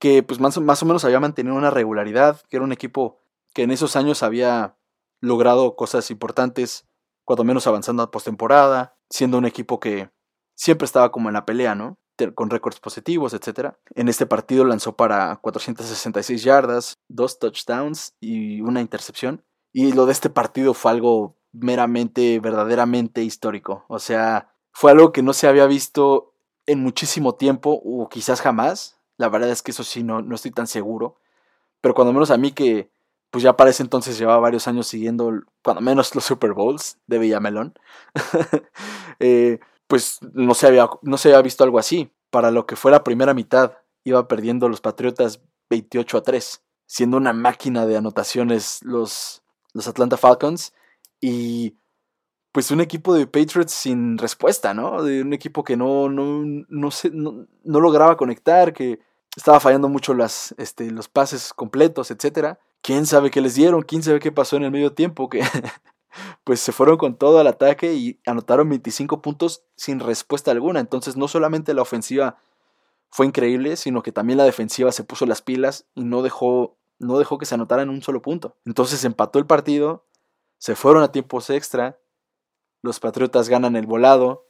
que 0.00 0.24
pues 0.24 0.40
más, 0.40 0.58
más 0.58 0.82
o 0.82 0.86
menos 0.86 1.04
había 1.04 1.20
mantenido 1.20 1.54
una 1.54 1.70
regularidad, 1.70 2.40
que 2.48 2.56
era 2.56 2.64
un 2.64 2.72
equipo 2.72 3.20
que 3.54 3.62
en 3.62 3.70
esos 3.70 3.94
años 3.94 4.24
había 4.24 4.76
logrado 5.20 5.76
cosas 5.76 6.10
importantes, 6.10 6.88
cuando 7.24 7.44
menos 7.44 7.68
avanzando 7.68 8.02
a 8.02 8.10
postemporada, 8.10 8.96
siendo 9.08 9.38
un 9.38 9.44
equipo 9.44 9.78
que 9.78 10.10
siempre 10.56 10.86
estaba 10.86 11.12
como 11.12 11.28
en 11.28 11.34
la 11.34 11.46
pelea, 11.46 11.76
¿no? 11.76 12.00
con 12.34 12.50
récords 12.50 12.80
positivos, 12.80 13.32
etc. 13.32 13.74
En 13.94 14.08
este 14.08 14.26
partido 14.26 14.64
lanzó 14.64 14.94
para 14.96 15.36
466 15.36 16.42
yardas, 16.42 16.98
dos 17.08 17.38
touchdowns 17.38 18.14
y 18.20 18.60
una 18.60 18.80
intercepción. 18.80 19.42
Y 19.72 19.92
lo 19.92 20.06
de 20.06 20.12
este 20.12 20.28
partido 20.28 20.74
fue 20.74 20.90
algo 20.90 21.36
meramente, 21.52 22.38
verdaderamente 22.40 23.22
histórico. 23.22 23.84
O 23.88 23.98
sea, 23.98 24.52
fue 24.72 24.90
algo 24.90 25.12
que 25.12 25.22
no 25.22 25.32
se 25.32 25.48
había 25.48 25.66
visto 25.66 26.34
en 26.66 26.80
muchísimo 26.80 27.36
tiempo 27.36 27.80
o 27.82 28.08
quizás 28.08 28.40
jamás. 28.40 28.99
La 29.20 29.28
verdad 29.28 29.50
es 29.50 29.60
que 29.60 29.72
eso 29.72 29.84
sí, 29.84 30.02
no, 30.02 30.22
no 30.22 30.34
estoy 30.34 30.50
tan 30.50 30.66
seguro. 30.66 31.18
Pero 31.82 31.94
cuando 31.94 32.14
menos 32.14 32.30
a 32.30 32.38
mí 32.38 32.52
que, 32.52 32.90
pues 33.30 33.44
ya 33.44 33.54
para 33.54 33.68
ese 33.68 33.82
entonces 33.82 34.16
llevaba 34.16 34.40
varios 34.40 34.66
años 34.66 34.86
siguiendo, 34.86 35.30
cuando 35.62 35.82
menos 35.82 36.14
los 36.14 36.24
Super 36.24 36.54
Bowls 36.54 36.96
de 37.06 37.18
Villamelón. 37.18 37.74
eh, 39.20 39.60
pues 39.86 40.20
no 40.32 40.54
se, 40.54 40.68
había, 40.68 40.88
no 41.02 41.18
se 41.18 41.28
había 41.28 41.42
visto 41.42 41.64
algo 41.64 41.78
así. 41.78 42.10
Para 42.30 42.50
lo 42.50 42.64
que 42.64 42.76
fue 42.76 42.90
la 42.92 43.04
primera 43.04 43.34
mitad, 43.34 43.74
iba 44.04 44.26
perdiendo 44.26 44.70
los 44.70 44.80
Patriotas 44.80 45.42
28 45.68 46.16
a 46.16 46.22
3, 46.22 46.62
siendo 46.86 47.18
una 47.18 47.34
máquina 47.34 47.84
de 47.84 47.98
anotaciones 47.98 48.82
los, 48.84 49.42
los 49.74 49.86
Atlanta 49.86 50.16
Falcons 50.16 50.72
y 51.20 51.76
pues 52.52 52.70
un 52.70 52.80
equipo 52.80 53.12
de 53.12 53.26
Patriots 53.26 53.72
sin 53.72 54.16
respuesta, 54.16 54.72
¿no? 54.72 55.02
De 55.02 55.20
un 55.20 55.34
equipo 55.34 55.62
que 55.62 55.76
no, 55.76 56.08
no, 56.08 56.42
no, 56.68 56.90
se, 56.90 57.10
no, 57.10 57.46
no 57.64 57.80
lograba 57.80 58.16
conectar, 58.16 58.72
que 58.72 59.09
estaba 59.36 59.60
fallando 59.60 59.88
mucho 59.88 60.14
las, 60.14 60.54
este, 60.58 60.90
los 60.90 61.08
pases 61.08 61.52
completos, 61.52 62.10
etc. 62.10 62.58
¿Quién 62.82 63.06
sabe 63.06 63.30
qué 63.30 63.40
les 63.40 63.54
dieron? 63.54 63.82
¿Quién 63.82 64.02
sabe 64.02 64.20
qué 64.20 64.32
pasó 64.32 64.56
en 64.56 64.64
el 64.64 64.70
medio 64.70 64.92
tiempo? 64.92 65.28
Que 65.28 65.42
pues 66.44 66.60
se 66.60 66.72
fueron 66.72 66.96
con 66.96 67.16
todo 67.16 67.38
al 67.38 67.46
ataque 67.46 67.94
y 67.94 68.20
anotaron 68.26 68.68
25 68.68 69.22
puntos 69.22 69.62
sin 69.76 70.00
respuesta 70.00 70.50
alguna. 70.50 70.80
Entonces 70.80 71.16
no 71.16 71.28
solamente 71.28 71.74
la 71.74 71.82
ofensiva 71.82 72.38
fue 73.10 73.26
increíble, 73.26 73.76
sino 73.76 74.02
que 74.02 74.12
también 74.12 74.38
la 74.38 74.44
defensiva 74.44 74.92
se 74.92 75.04
puso 75.04 75.26
las 75.26 75.42
pilas 75.42 75.86
y 75.94 76.04
no 76.04 76.22
dejó, 76.22 76.78
no 76.98 77.18
dejó 77.18 77.38
que 77.38 77.46
se 77.46 77.54
anotaran 77.54 77.88
un 77.88 78.02
solo 78.02 78.22
punto. 78.22 78.56
Entonces 78.64 79.04
empató 79.04 79.38
el 79.38 79.46
partido, 79.46 80.06
se 80.58 80.76
fueron 80.76 81.02
a 81.02 81.12
tiempos 81.12 81.50
extra, 81.50 81.98
los 82.82 83.00
Patriotas 83.00 83.48
ganan 83.48 83.76
el 83.76 83.86
volado 83.86 84.46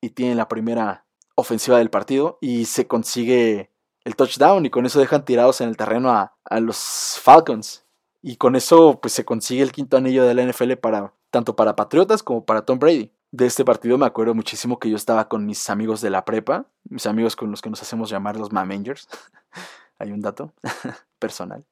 y 0.00 0.10
tienen 0.10 0.36
la 0.36 0.48
primera 0.48 1.06
ofensiva 1.34 1.78
del 1.78 1.90
partido 1.90 2.38
y 2.40 2.66
se 2.66 2.86
consigue 2.86 3.73
el 4.04 4.16
touchdown 4.16 4.66
y 4.66 4.70
con 4.70 4.86
eso 4.86 5.00
dejan 5.00 5.24
tirados 5.24 5.60
en 5.60 5.68
el 5.68 5.76
terreno 5.76 6.10
a, 6.10 6.34
a 6.44 6.60
los 6.60 7.18
Falcons. 7.22 7.84
Y 8.22 8.36
con 8.36 8.56
eso 8.56 9.00
pues 9.00 9.12
se 9.12 9.24
consigue 9.24 9.62
el 9.62 9.72
quinto 9.72 9.96
anillo 9.96 10.24
de 10.24 10.34
la 10.34 10.44
NFL 10.44 10.74
para 10.74 11.12
tanto 11.34 11.56
para 11.56 11.74
Patriotas 11.74 12.22
como 12.22 12.44
para 12.44 12.62
Tom 12.62 12.78
Brady. 12.78 13.10
De 13.32 13.46
este 13.46 13.64
partido 13.64 13.98
me 13.98 14.06
acuerdo 14.06 14.34
muchísimo 14.34 14.78
que 14.78 14.88
yo 14.88 14.94
estaba 14.94 15.28
con 15.28 15.44
mis 15.44 15.68
amigos 15.68 16.00
de 16.00 16.08
la 16.08 16.24
prepa, 16.24 16.66
mis 16.84 17.06
amigos 17.06 17.34
con 17.34 17.50
los 17.50 17.60
que 17.60 17.70
nos 17.70 17.82
hacemos 17.82 18.08
llamar 18.08 18.36
los 18.36 18.52
Mamangers. 18.52 19.08
Hay 19.98 20.12
un 20.12 20.20
dato 20.20 20.52
personal. 21.18 21.64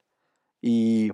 Y 0.61 1.13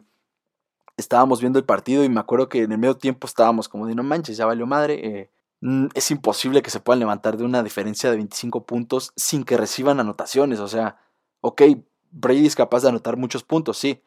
estábamos 0.97 1.41
viendo 1.41 1.59
el 1.59 1.67
partido 1.67 2.05
y 2.05 2.09
me 2.09 2.21
acuerdo 2.21 2.49
que 2.49 2.63
en 2.63 2.73
el 2.73 2.79
medio 2.79 2.97
tiempo 2.97 3.27
estábamos 3.27 3.69
como 3.69 3.87
de 3.87 3.95
no 3.95 4.03
manches, 4.03 4.39
ya 4.39 4.47
valió 4.47 4.67
madre. 4.67 4.95
Eh, 5.07 5.31
mm, 5.61 5.89
es 5.93 6.11
imposible 6.11 6.63
que 6.63 6.71
se 6.71 6.81
puedan 6.81 7.01
levantar 7.01 7.37
de 7.37 7.45
una 7.45 7.63
diferencia 7.63 8.11
de 8.11 8.17
25 8.17 8.65
puntos 8.65 9.13
sin 9.15 9.45
que 9.45 9.59
reciban 9.59 10.01
anotaciones. 10.01 10.59
O 10.61 10.69
sea, 10.69 10.97
ok, 11.41 11.63
Brady 12.11 12.47
es 12.47 12.57
capaz 12.57 12.83
de 12.83 12.89
anotar 12.91 13.17
muchos 13.17 13.45
puntos, 13.45 13.79
sí, 13.79 14.03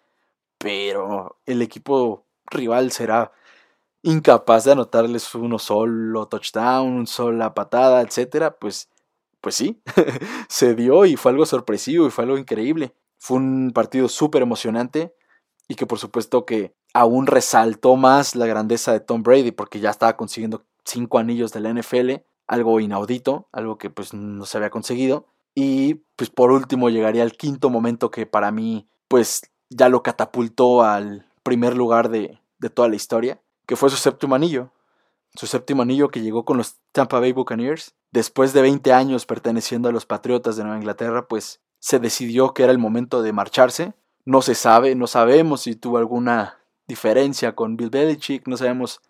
pero 0.58 1.38
el 1.46 1.62
equipo 1.62 2.26
rival 2.48 2.92
será 2.92 3.32
incapaz 4.04 4.66
de 4.66 4.74
anotarles 4.74 5.34
uno 5.36 5.60
solo 5.60 6.28
touchdown, 6.28 6.88
una 6.90 7.06
sola 7.06 7.54
patada, 7.54 8.02
etcétera, 8.02 8.58
pues 8.58 8.90
pues 9.42 9.56
sí, 9.56 9.82
se 10.50 10.76
dio 10.76 11.06
y 11.06 11.18
fue 11.18 11.32
algo 11.32 11.46
sorpresivo 11.46 12.08
y 12.08 12.12
fue 12.12 12.24
algo 12.24 12.38
increíble. 12.38 12.94
Fue 13.18 13.38
un 13.38 13.72
partido 13.74 14.08
súper 14.08 14.44
emocionante 14.44 15.14
y 15.68 15.76
que 15.76 15.88
por 15.88 16.00
supuesto 16.00 16.46
que 16.46 16.74
aún 16.94 17.28
resaltó 17.28 17.96
más 17.96 18.36
la 18.36 18.46
grandeza 18.46 18.94
de 18.94 19.00
Tom 19.00 19.24
Brady 19.24 19.52
porque 19.52 19.80
ya 19.80 19.90
estaba 19.90 20.16
consiguiendo 20.16 20.66
cinco 20.86 21.18
anillos 21.20 21.52
de 21.54 21.60
la 21.62 21.70
NFL, 21.70 22.24
algo 22.48 22.80
inaudito, 22.80 23.48
algo 23.52 23.78
que 23.78 23.90
pues 23.90 24.14
no 24.14 24.46
se 24.46 24.58
había 24.58 24.70
conseguido. 24.70 25.28
Y 25.54 25.96
pues 26.16 26.30
por 26.30 26.52
último 26.52 26.90
llegaría 26.90 27.24
el 27.24 27.34
quinto 27.34 27.70
momento 27.70 28.12
que 28.12 28.26
para 28.26 28.52
mí 28.52 28.88
pues 29.08 29.42
ya 29.70 29.90
lo 29.90 30.04
catapultó 30.04 30.84
al 30.84 31.26
primer 31.44 31.76
lugar 31.76 32.10
de, 32.10 32.40
de 32.60 32.70
toda 32.70 32.88
la 32.88 32.96
historia, 32.96 33.42
que 33.66 33.76
fue 33.76 33.90
su 33.90 33.98
séptimo 33.98 34.36
anillo. 34.36 34.72
Su 35.36 35.48
séptimo 35.48 35.82
anillo 35.82 36.10
que 36.10 36.22
llegó 36.22 36.44
con 36.46 36.58
los 36.58 36.76
Tampa 36.92 37.20
Bay 37.20 37.32
Buccaneers. 37.32 37.96
Después 38.12 38.54
de 38.54 38.62
20 38.62 38.92
años 38.92 39.26
perteneciendo 39.26 39.88
a 39.88 39.92
los 39.92 40.06
Patriotas 40.06 40.58
de 40.58 40.64
Nueva 40.64 40.78
Inglaterra, 40.78 41.28
pues 41.28 41.62
se 41.80 42.00
decidió 42.00 42.54
que 42.54 42.64
era 42.64 42.72
el 42.72 42.78
momento 42.78 43.22
de 43.22 43.34
marcharse. 43.34 43.94
No 44.26 44.42
se 44.42 44.56
sabe, 44.56 44.96
no 44.96 45.08
sabemos 45.08 45.62
si 45.62 45.76
tuvo 45.76 45.98
alguna 45.98 46.60
diferencia 46.88 47.56
con 47.56 47.78
Bill 47.78 47.90
Belichick, 47.90 48.48
no 48.48 48.58
sabemos 48.58 49.02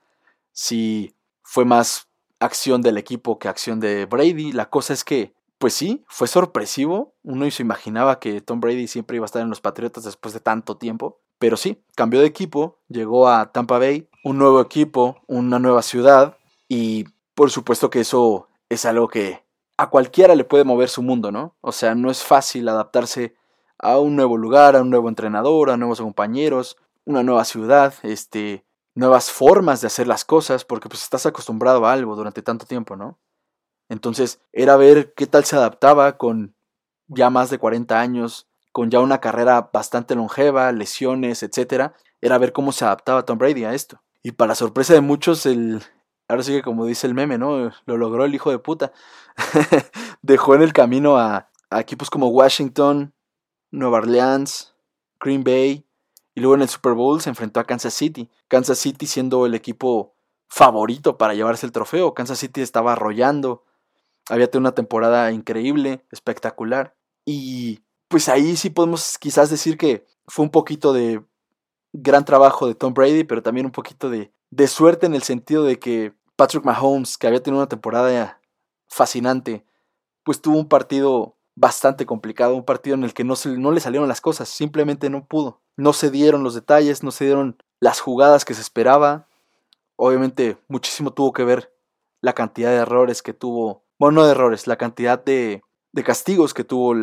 si 0.51 1.15
fue 1.41 1.65
más 1.65 2.07
acción 2.39 2.81
del 2.81 2.97
equipo 2.97 3.39
que 3.39 3.47
acción 3.47 3.79
de 3.79 4.05
Brady. 4.05 4.51
La 4.51 4.69
cosa 4.69 4.93
es 4.93 5.03
que, 5.03 5.33
pues 5.61 5.75
sí, 5.75 6.03
fue 6.07 6.27
sorpresivo. 6.27 7.13
Uno 7.21 7.49
se 7.51 7.61
imaginaba 7.61 8.19
que 8.19 8.41
Tom 8.41 8.59
Brady 8.59 8.87
siempre 8.87 9.17
iba 9.17 9.25
a 9.25 9.27
estar 9.27 9.43
en 9.43 9.49
los 9.51 9.61
Patriotas 9.61 10.03
después 10.03 10.33
de 10.33 10.39
tanto 10.39 10.75
tiempo. 10.75 11.21
Pero 11.37 11.55
sí, 11.55 11.83
cambió 11.95 12.19
de 12.19 12.25
equipo, 12.25 12.79
llegó 12.87 13.29
a 13.29 13.51
Tampa 13.51 13.77
Bay, 13.77 14.09
un 14.23 14.39
nuevo 14.39 14.59
equipo, 14.59 15.21
una 15.27 15.59
nueva 15.59 15.83
ciudad 15.83 16.35
y 16.67 17.05
por 17.35 17.51
supuesto 17.51 17.91
que 17.91 17.99
eso 17.99 18.47
es 18.69 18.85
algo 18.85 19.07
que 19.07 19.43
a 19.77 19.91
cualquiera 19.91 20.33
le 20.33 20.45
puede 20.45 20.63
mover 20.63 20.89
su 20.89 21.03
mundo, 21.03 21.31
¿no? 21.31 21.55
O 21.61 21.71
sea, 21.71 21.93
no 21.93 22.09
es 22.09 22.23
fácil 22.23 22.67
adaptarse 22.67 23.35
a 23.77 23.99
un 23.99 24.15
nuevo 24.15 24.37
lugar, 24.37 24.75
a 24.75 24.81
un 24.81 24.89
nuevo 24.89 25.09
entrenador, 25.09 25.69
a 25.69 25.77
nuevos 25.77 26.01
compañeros, 26.01 26.75
una 27.05 27.21
nueva 27.21 27.45
ciudad, 27.45 27.93
este, 28.01 28.65
nuevas 28.95 29.29
formas 29.29 29.81
de 29.81 29.87
hacer 29.87 30.07
las 30.07 30.25
cosas, 30.25 30.65
porque 30.65 30.89
pues 30.89 31.03
estás 31.03 31.27
acostumbrado 31.27 31.85
a 31.85 31.93
algo 31.93 32.15
durante 32.15 32.41
tanto 32.41 32.65
tiempo, 32.65 32.95
¿no? 32.95 33.19
Entonces, 33.91 34.39
era 34.53 34.77
ver 34.77 35.13
qué 35.15 35.27
tal 35.27 35.43
se 35.43 35.57
adaptaba 35.57 36.17
con 36.17 36.55
ya 37.09 37.29
más 37.29 37.49
de 37.49 37.59
40 37.59 37.99
años, 37.99 38.47
con 38.71 38.89
ya 38.89 39.01
una 39.01 39.19
carrera 39.19 39.69
bastante 39.73 40.15
longeva, 40.15 40.71
lesiones, 40.71 41.43
etcétera, 41.43 41.93
era 42.21 42.37
ver 42.37 42.53
cómo 42.53 42.71
se 42.71 42.85
adaptaba 42.85 43.25
Tom 43.25 43.37
Brady 43.37 43.65
a 43.65 43.73
esto. 43.73 44.01
Y 44.23 44.31
para 44.31 44.55
sorpresa 44.55 44.93
de 44.93 45.01
muchos, 45.01 45.45
el, 45.45 45.83
ahora 46.29 46.41
sí 46.41 46.53
que 46.53 46.61
como 46.61 46.85
dice 46.85 47.05
el 47.05 47.13
meme, 47.13 47.37
¿no? 47.37 47.69
Lo 47.85 47.97
logró 47.97 48.23
el 48.23 48.33
hijo 48.33 48.49
de 48.49 48.59
puta. 48.59 48.93
Dejó 50.21 50.55
en 50.55 50.61
el 50.61 50.71
camino 50.71 51.17
a, 51.17 51.49
a, 51.69 51.81
equipos 51.81 52.09
como 52.09 52.29
Washington, 52.29 53.13
Nueva 53.71 53.97
Orleans, 53.97 54.73
Green 55.19 55.43
Bay, 55.43 55.85
y 56.33 56.39
luego 56.39 56.55
en 56.55 56.61
el 56.61 56.69
Super 56.69 56.93
Bowl 56.93 57.19
se 57.19 57.27
enfrentó 57.27 57.59
a 57.59 57.65
Kansas 57.65 57.93
City. 57.93 58.29
Kansas 58.47 58.79
City 58.79 59.05
siendo 59.05 59.45
el 59.45 59.53
equipo 59.53 60.15
favorito 60.47 61.17
para 61.17 61.33
llevarse 61.33 61.65
el 61.65 61.73
trofeo. 61.73 62.13
Kansas 62.13 62.39
City 62.39 62.61
estaba 62.61 62.93
arrollando. 62.93 63.65
Había 64.31 64.49
tenido 64.49 64.69
una 64.69 64.75
temporada 64.75 65.31
increíble, 65.31 66.05
espectacular. 66.09 66.95
Y 67.25 67.81
pues 68.07 68.29
ahí 68.29 68.55
sí 68.55 68.69
podemos 68.69 69.17
quizás 69.17 69.49
decir 69.49 69.77
que 69.77 70.05
fue 70.25 70.43
un 70.43 70.51
poquito 70.51 70.93
de 70.93 71.21
gran 71.91 72.23
trabajo 72.23 72.65
de 72.65 72.75
Tom 72.75 72.93
Brady, 72.93 73.25
pero 73.25 73.43
también 73.43 73.65
un 73.65 73.73
poquito 73.73 74.09
de, 74.09 74.31
de 74.49 74.67
suerte 74.67 75.05
en 75.05 75.15
el 75.15 75.23
sentido 75.23 75.65
de 75.65 75.79
que 75.79 76.13
Patrick 76.37 76.63
Mahomes, 76.63 77.17
que 77.17 77.27
había 77.27 77.43
tenido 77.43 77.61
una 77.61 77.67
temporada 77.67 78.39
fascinante, 78.87 79.65
pues 80.23 80.41
tuvo 80.41 80.57
un 80.57 80.69
partido 80.69 81.35
bastante 81.55 82.05
complicado, 82.05 82.55
un 82.55 82.63
partido 82.63 82.95
en 82.95 83.03
el 83.03 83.13
que 83.13 83.25
no, 83.25 83.35
se, 83.35 83.57
no 83.57 83.71
le 83.71 83.81
salieron 83.81 84.07
las 84.07 84.21
cosas, 84.21 84.47
simplemente 84.47 85.09
no 85.09 85.25
pudo. 85.25 85.61
No 85.75 85.91
se 85.91 86.09
dieron 86.09 86.43
los 86.43 86.55
detalles, 86.55 87.03
no 87.03 87.11
se 87.11 87.25
dieron 87.25 87.61
las 87.81 87.99
jugadas 87.99 88.45
que 88.45 88.53
se 88.53 88.61
esperaba. 88.61 89.27
Obviamente 89.97 90.57
muchísimo 90.69 91.11
tuvo 91.11 91.33
que 91.33 91.43
ver 91.43 91.73
la 92.21 92.33
cantidad 92.33 92.69
de 92.69 92.77
errores 92.77 93.21
que 93.21 93.33
tuvo, 93.33 93.83
bueno, 94.01 94.21
no 94.21 94.25
de 94.25 94.31
errores, 94.31 94.65
la 94.65 94.77
cantidad 94.77 95.23
de, 95.23 95.61
castigos 96.03 96.55
que 96.55 96.63
tuvo 96.63 96.95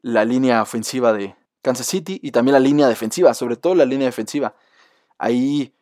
la 0.00 0.24
línea 0.24 0.62
ofensiva 0.62 1.12
de 1.12 1.36
Kansas 1.60 1.86
City 1.86 2.18
y 2.22 2.30
también 2.30 2.54
la 2.54 2.58
línea 2.58 2.88
defensiva, 2.88 3.34
sobre 3.34 3.56
todo 3.56 3.74
la 3.74 3.84
línea 3.84 4.06
defensiva. 4.06 4.54
Ahí, 5.18 5.74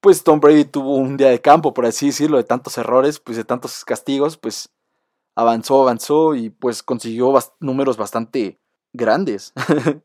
pues 0.00 0.22
Tom 0.22 0.38
Brady 0.38 0.66
tuvo 0.66 0.94
un 0.94 1.16
día 1.16 1.30
de 1.30 1.40
campo, 1.40 1.74
por 1.74 1.84
así 1.84 2.06
decirlo, 2.06 2.36
de 2.36 2.44
tantos 2.44 2.78
errores, 2.78 3.18
pues 3.18 3.36
de 3.36 3.42
tantos 3.42 3.84
castigos, 3.84 4.36
pues 4.36 4.68
avanzó, 5.34 5.82
avanzó 5.82 6.36
y 6.36 6.50
pues 6.50 6.84
consiguió 6.84 7.34
números 7.58 7.96
bastante 7.96 8.60
grandes. 8.92 9.52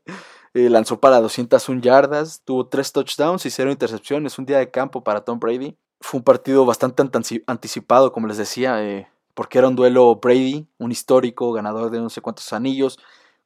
Eh, 0.54 0.70
lanzó 0.70 0.98
para 0.98 1.20
201 1.20 1.82
yardas, 1.82 2.40
tuvo 2.42 2.66
3 2.66 2.92
touchdowns 2.92 3.44
y 3.44 3.50
0 3.50 3.70
intercepciones, 3.70 4.38
un 4.38 4.46
día 4.46 4.56
de 4.58 4.70
campo 4.70 5.04
para 5.04 5.20
Tom 5.20 5.38
Brady. 5.38 5.76
Fue 6.00 6.18
un 6.18 6.24
partido 6.24 6.64
bastante 6.64 7.02
anticipado, 7.46 8.12
como 8.12 8.26
les 8.26 8.38
decía, 8.38 8.82
eh, 8.82 9.08
porque 9.38 9.58
era 9.58 9.68
un 9.68 9.76
duelo 9.76 10.16
Brady, 10.16 10.66
un 10.78 10.90
histórico, 10.90 11.52
ganador 11.52 11.92
de 11.92 12.00
no 12.00 12.10
sé 12.10 12.20
cuántos 12.20 12.52
anillos, 12.52 12.98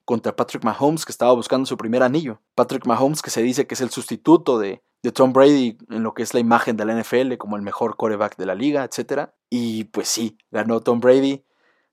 contra 0.06 0.34
Patrick 0.34 0.64
Mahomes, 0.64 1.04
que 1.04 1.12
estaba 1.12 1.34
buscando 1.34 1.66
su 1.66 1.76
primer 1.76 2.02
anillo. 2.02 2.40
Patrick 2.54 2.86
Mahomes, 2.86 3.20
que 3.20 3.28
se 3.28 3.42
dice 3.42 3.66
que 3.66 3.74
es 3.74 3.82
el 3.82 3.90
sustituto 3.90 4.58
de, 4.58 4.82
de 5.02 5.12
Tom 5.12 5.34
Brady 5.34 5.76
en 5.90 6.02
lo 6.02 6.14
que 6.14 6.22
es 6.22 6.32
la 6.32 6.40
imagen 6.40 6.78
de 6.78 6.86
la 6.86 6.98
NFL 6.98 7.34
como 7.36 7.56
el 7.56 7.62
mejor 7.62 7.96
quarterback 7.96 8.38
de 8.38 8.46
la 8.46 8.54
liga, 8.54 8.84
etc. 8.84 9.32
Y 9.50 9.84
pues 9.84 10.08
sí, 10.08 10.38
ganó 10.50 10.80
Tom 10.80 10.98
Brady, 10.98 11.44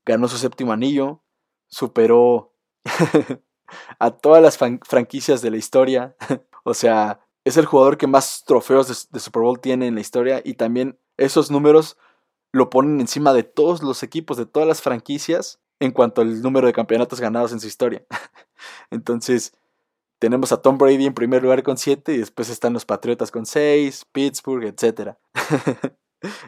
ganó 0.05 0.29
su 0.29 0.38
séptimo 0.38 0.71
anillo, 0.71 1.21
superó 1.67 2.53
a 3.99 4.12
todas 4.12 4.41
las 4.41 4.57
franquicias 4.57 5.41
de 5.41 5.51
la 5.51 5.57
historia. 5.57 6.15
o 6.63 6.73
sea, 6.73 7.19
es 7.43 7.57
el 7.57 7.65
jugador 7.65 7.97
que 7.97 8.07
más 8.07 8.45
trofeos 8.45 9.09
de 9.12 9.19
Super 9.19 9.43
Bowl 9.43 9.59
tiene 9.59 9.88
en 9.88 9.95
la 9.95 10.01
historia 10.01 10.41
y 10.41 10.53
también 10.53 10.97
esos 11.17 11.51
números 11.51 11.97
lo 12.51 12.69
ponen 12.69 12.99
encima 12.99 13.33
de 13.33 13.43
todos 13.43 13.83
los 13.83 14.03
equipos, 14.03 14.38
de 14.38 14.45
todas 14.45 14.67
las 14.67 14.81
franquicias, 14.81 15.59
en 15.79 15.91
cuanto 15.91 16.21
al 16.21 16.41
número 16.41 16.67
de 16.67 16.73
campeonatos 16.73 17.19
ganados 17.19 17.51
en 17.51 17.59
su 17.59 17.67
historia. 17.67 18.05
Entonces, 18.91 19.53
tenemos 20.19 20.51
a 20.51 20.62
Tom 20.62 20.77
Brady 20.77 21.05
en 21.05 21.13
primer 21.13 21.41
lugar 21.43 21.63
con 21.63 21.77
7 21.77 22.13
y 22.13 22.17
después 22.17 22.49
están 22.49 22.73
los 22.73 22.85
Patriotas 22.85 23.31
con 23.31 23.45
6, 23.45 24.05
Pittsburgh, 24.12 24.65
etc. 24.65 25.15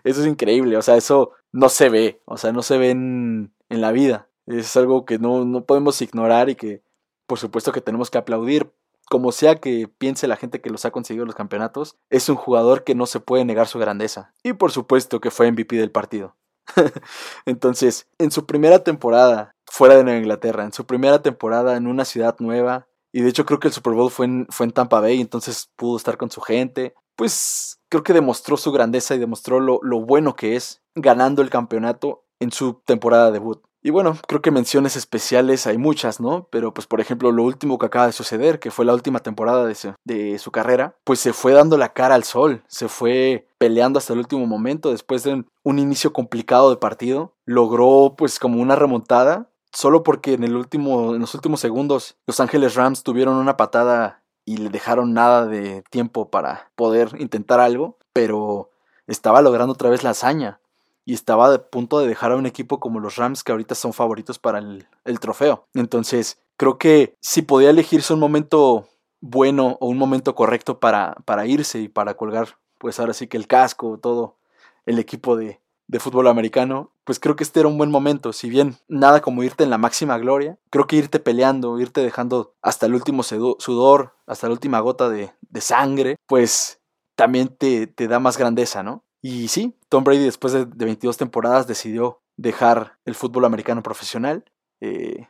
eso 0.03 0.21
es 0.21 0.27
increíble, 0.27 0.75
o 0.75 0.81
sea, 0.81 0.97
eso 0.97 1.31
no 1.51 1.69
se 1.69 1.89
ve, 1.89 2.21
o 2.25 2.37
sea, 2.37 2.51
no 2.51 2.61
se 2.61 2.77
ve 2.77 2.89
en, 2.89 3.53
en 3.69 3.81
la 3.81 3.91
vida. 3.91 4.27
Es 4.47 4.75
algo 4.75 5.05
que 5.05 5.19
no, 5.19 5.45
no 5.45 5.65
podemos 5.65 6.01
ignorar 6.01 6.49
y 6.49 6.55
que 6.55 6.83
por 7.31 7.39
supuesto 7.39 7.71
que 7.71 7.79
tenemos 7.79 8.09
que 8.09 8.17
aplaudir 8.17 8.73
como 9.11 9.33
sea 9.33 9.55
que 9.55 9.89
piense 9.97 10.25
la 10.25 10.37
gente 10.37 10.61
que 10.61 10.69
los 10.69 10.85
ha 10.85 10.91
conseguido 10.91 11.25
los 11.25 11.35
campeonatos, 11.35 11.97
es 12.09 12.29
un 12.29 12.37
jugador 12.37 12.85
que 12.85 12.95
no 12.95 13.05
se 13.05 13.19
puede 13.19 13.43
negar 13.43 13.67
su 13.67 13.77
grandeza. 13.77 14.33
Y 14.41 14.53
por 14.53 14.71
supuesto 14.71 15.19
que 15.19 15.31
fue 15.31 15.51
MVP 15.51 15.75
del 15.75 15.91
partido. 15.91 16.37
Entonces, 17.45 18.07
en 18.19 18.31
su 18.31 18.45
primera 18.45 18.85
temporada 18.85 19.51
fuera 19.65 19.97
de 19.97 20.05
Nueva 20.05 20.19
Inglaterra, 20.19 20.63
en 20.63 20.71
su 20.71 20.85
primera 20.85 21.21
temporada 21.21 21.75
en 21.75 21.87
una 21.87 22.05
ciudad 22.05 22.37
nueva, 22.39 22.87
y 23.11 23.21
de 23.21 23.27
hecho 23.27 23.45
creo 23.45 23.59
que 23.59 23.67
el 23.67 23.73
Super 23.73 23.91
Bowl 23.91 24.11
fue 24.11 24.27
en, 24.27 24.71
Tampa 24.73 25.01
Bay, 25.01 25.19
entonces 25.19 25.69
pudo 25.75 25.97
estar 25.97 26.15
con 26.15 26.31
su 26.31 26.39
gente, 26.39 26.95
pues 27.17 27.81
creo 27.89 28.03
que 28.03 28.13
demostró 28.13 28.55
su 28.55 28.71
grandeza 28.71 29.13
y 29.13 29.19
demostró 29.19 29.59
lo, 29.59 29.81
lo 29.83 29.99
bueno 29.99 30.37
que 30.37 30.55
es 30.55 30.83
ganando 30.95 31.41
el 31.41 31.49
campeonato 31.49 32.23
en 32.39 32.53
su 32.53 32.75
temporada 32.85 33.29
debut. 33.29 33.61
Y 33.83 33.89
bueno, 33.89 34.15
creo 34.27 34.41
que 34.41 34.51
menciones 34.51 34.95
especiales 34.95 35.65
hay 35.65 35.79
muchas, 35.79 36.19
¿no? 36.19 36.47
Pero 36.51 36.71
pues 36.73 36.85
por 36.85 37.01
ejemplo 37.01 37.31
lo 37.31 37.43
último 37.43 37.79
que 37.79 37.87
acaba 37.87 38.05
de 38.05 38.11
suceder, 38.11 38.59
que 38.59 38.69
fue 38.69 38.85
la 38.85 38.93
última 38.93 39.19
temporada 39.19 39.65
de 39.65 40.37
su, 40.37 40.51
carrera, 40.51 40.95
pues 41.03 41.19
se 41.19 41.33
fue 41.33 41.53
dando 41.53 41.77
la 41.77 41.93
cara 41.93 42.13
al 42.13 42.23
sol, 42.23 42.63
se 42.67 42.87
fue 42.87 43.47
peleando 43.57 43.97
hasta 43.97 44.13
el 44.13 44.19
último 44.19 44.45
momento, 44.45 44.91
después 44.91 45.23
de 45.23 45.33
un, 45.33 45.47
un 45.63 45.79
inicio 45.79 46.13
complicado 46.13 46.69
de 46.69 46.77
partido, 46.77 47.33
logró 47.45 48.13
pues 48.15 48.37
como 48.37 48.61
una 48.61 48.75
remontada, 48.75 49.49
solo 49.71 50.03
porque 50.03 50.33
en, 50.33 50.43
el 50.43 50.55
último, 50.55 51.15
en 51.15 51.21
los 51.21 51.33
últimos 51.33 51.59
segundos 51.59 52.17
Los 52.27 52.39
Ángeles 52.39 52.75
Rams 52.75 53.01
tuvieron 53.03 53.35
una 53.35 53.57
patada 53.57 54.21
y 54.45 54.57
le 54.57 54.69
dejaron 54.69 55.13
nada 55.13 55.47
de 55.47 55.83
tiempo 55.89 56.29
para 56.29 56.71
poder 56.75 57.15
intentar 57.19 57.59
algo, 57.59 57.97
pero 58.13 58.69
estaba 59.07 59.41
logrando 59.41 59.73
otra 59.73 59.89
vez 59.89 60.03
la 60.03 60.11
hazaña 60.11 60.59
y 61.05 61.13
estaba 61.13 61.53
a 61.53 61.57
punto 61.63 61.99
de 61.99 62.07
dejar 62.07 62.31
a 62.31 62.37
un 62.37 62.45
equipo 62.45 62.79
como 62.79 62.99
los 62.99 63.15
Rams 63.15 63.43
que 63.43 63.51
ahorita 63.51 63.75
son 63.75 63.93
favoritos 63.93 64.39
para 64.39 64.59
el, 64.59 65.19
trofeo. 65.19 65.67
Entonces, 65.73 66.39
creo 66.57 66.77
que 66.77 67.15
si 67.21 67.41
podía 67.41 67.69
elegirse 67.69 68.13
un 68.13 68.19
momento 68.19 68.87
bueno 69.19 69.77
o 69.79 69.87
un 69.87 69.97
momento 69.97 70.35
correcto 70.35 70.79
para, 70.79 71.15
para 71.25 71.45
irse 71.45 71.79
y 71.79 71.89
para 71.89 72.15
colgar, 72.15 72.57
pues 72.77 72.99
ahora 72.99 73.13
sí 73.13 73.27
que 73.27 73.37
el 73.37 73.47
casco, 73.47 73.99
todo 73.99 74.37
el 74.85 74.99
equipo 74.99 75.35
de, 75.35 75.61
de 75.87 75.99
fútbol 75.99 76.27
americano, 76.27 76.93
pues 77.03 77.19
creo 77.19 77.35
que 77.35 77.43
este 77.43 77.59
era 77.59 77.69
un 77.69 77.77
buen 77.77 77.91
momento. 77.91 78.31
Si 78.31 78.49
bien 78.49 78.77
nada 78.87 79.21
como 79.21 79.43
irte 79.43 79.63
en 79.63 79.69
la 79.69 79.77
máxima 79.77 80.17
gloria, 80.17 80.57
creo 80.69 80.87
que 80.87 80.95
irte 80.95 81.19
peleando, 81.19 81.79
irte 81.79 82.01
dejando 82.01 82.55
hasta 82.61 82.85
el 82.85 82.95
último 82.95 83.23
sudor, 83.23 84.15
hasta 84.25 84.47
la 84.47 84.53
última 84.53 84.79
gota 84.79 85.09
de, 85.09 85.33
de 85.41 85.61
sangre, 85.61 86.15
pues 86.27 86.79
también 87.15 87.49
te, 87.49 87.87
te 87.87 88.07
da 88.07 88.19
más 88.19 88.37
grandeza, 88.37 88.83
¿no? 88.83 89.03
Y 89.21 89.47
sí, 89.49 89.75
Tom 89.89 90.03
Brady 90.03 90.23
después 90.23 90.53
de, 90.53 90.65
22 90.65 91.17
temporadas 91.17 91.67
decidió 91.67 92.21
dejar 92.37 92.97
el 93.05 93.15
fútbol 93.15 93.45
americano 93.45 93.83
profesional, 93.83 94.45
eh, 94.79 95.27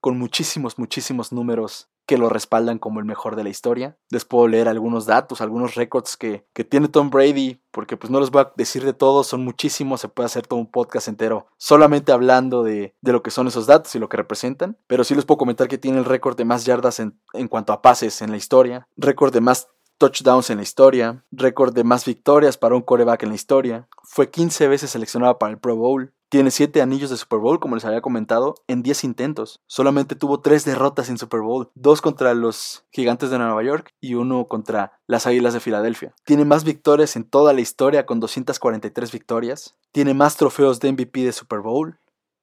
con 0.00 0.18
muchísimos, 0.18 0.78
muchísimos 0.78 1.32
números 1.32 1.88
que 2.08 2.16
lo 2.16 2.30
respaldan 2.30 2.78
como 2.78 3.00
el 3.00 3.04
mejor 3.04 3.36
de 3.36 3.44
la 3.44 3.50
historia. 3.50 3.98
Les 4.08 4.24
puedo 4.24 4.48
leer 4.48 4.66
algunos 4.66 5.04
datos, 5.04 5.42
algunos 5.42 5.74
récords 5.74 6.16
que, 6.16 6.46
que, 6.54 6.64
tiene 6.64 6.88
Tom 6.88 7.10
Brady, 7.10 7.60
porque 7.70 7.98
pues 7.98 8.10
no 8.10 8.18
les 8.18 8.30
voy 8.30 8.42
a 8.42 8.52
decir 8.56 8.82
de 8.82 8.94
todos, 8.94 9.26
son 9.26 9.44
muchísimos, 9.44 10.00
se 10.00 10.08
puede 10.08 10.24
hacer 10.24 10.46
todo 10.46 10.58
un 10.58 10.70
podcast 10.70 11.06
entero 11.08 11.48
solamente 11.58 12.10
hablando 12.10 12.62
de, 12.62 12.94
de 13.02 13.12
lo 13.12 13.22
que 13.22 13.30
son 13.30 13.46
esos 13.46 13.66
datos 13.66 13.94
y 13.94 13.98
lo 13.98 14.08
que 14.08 14.16
representan. 14.16 14.78
Pero 14.86 15.04
sí 15.04 15.14
les 15.14 15.26
puedo 15.26 15.36
comentar 15.36 15.68
que 15.68 15.76
tiene 15.76 15.98
el 15.98 16.06
récord 16.06 16.34
de 16.34 16.46
más 16.46 16.64
yardas 16.64 16.98
en, 16.98 17.20
en 17.34 17.46
cuanto 17.46 17.74
a 17.74 17.82
pases 17.82 18.22
en 18.22 18.30
la 18.30 18.38
historia, 18.38 18.88
récord 18.96 19.34
de 19.34 19.42
más 19.42 19.68
touchdowns 19.98 20.50
en 20.50 20.56
la 20.56 20.62
historia, 20.62 21.24
récord 21.30 21.74
de 21.74 21.84
más 21.84 22.04
victorias 22.04 22.56
para 22.56 22.74
un 22.74 22.82
coreback 22.82 23.24
en 23.24 23.30
la 23.30 23.34
historia, 23.34 23.88
fue 24.02 24.30
15 24.30 24.68
veces 24.68 24.90
seleccionado 24.90 25.38
para 25.38 25.52
el 25.52 25.58
Pro 25.58 25.76
Bowl, 25.76 26.12
tiene 26.30 26.50
7 26.50 26.82
anillos 26.82 27.08
de 27.08 27.16
Super 27.16 27.38
Bowl, 27.38 27.58
como 27.58 27.74
les 27.74 27.86
había 27.86 28.02
comentado, 28.02 28.54
en 28.66 28.82
10 28.82 29.04
intentos. 29.04 29.62
Solamente 29.66 30.14
tuvo 30.14 30.40
3 30.40 30.62
derrotas 30.66 31.08
en 31.08 31.16
Super 31.16 31.40
Bowl, 31.40 31.70
2 31.74 32.02
contra 32.02 32.34
los 32.34 32.84
Gigantes 32.90 33.30
de 33.30 33.38
Nueva 33.38 33.62
York 33.62 33.94
y 34.00 34.14
1 34.14 34.46
contra 34.46 35.00
las 35.06 35.26
Águilas 35.26 35.54
de 35.54 35.60
Filadelfia. 35.60 36.14
Tiene 36.24 36.44
más 36.44 36.64
victorias 36.64 37.16
en 37.16 37.24
toda 37.24 37.54
la 37.54 37.62
historia 37.62 38.04
con 38.04 38.20
243 38.20 39.10
victorias. 39.10 39.76
Tiene 39.90 40.12
más 40.12 40.36
trofeos 40.36 40.80
de 40.80 40.92
MVP 40.92 41.24
de 41.24 41.32
Super 41.32 41.60
Bowl, 41.60 41.98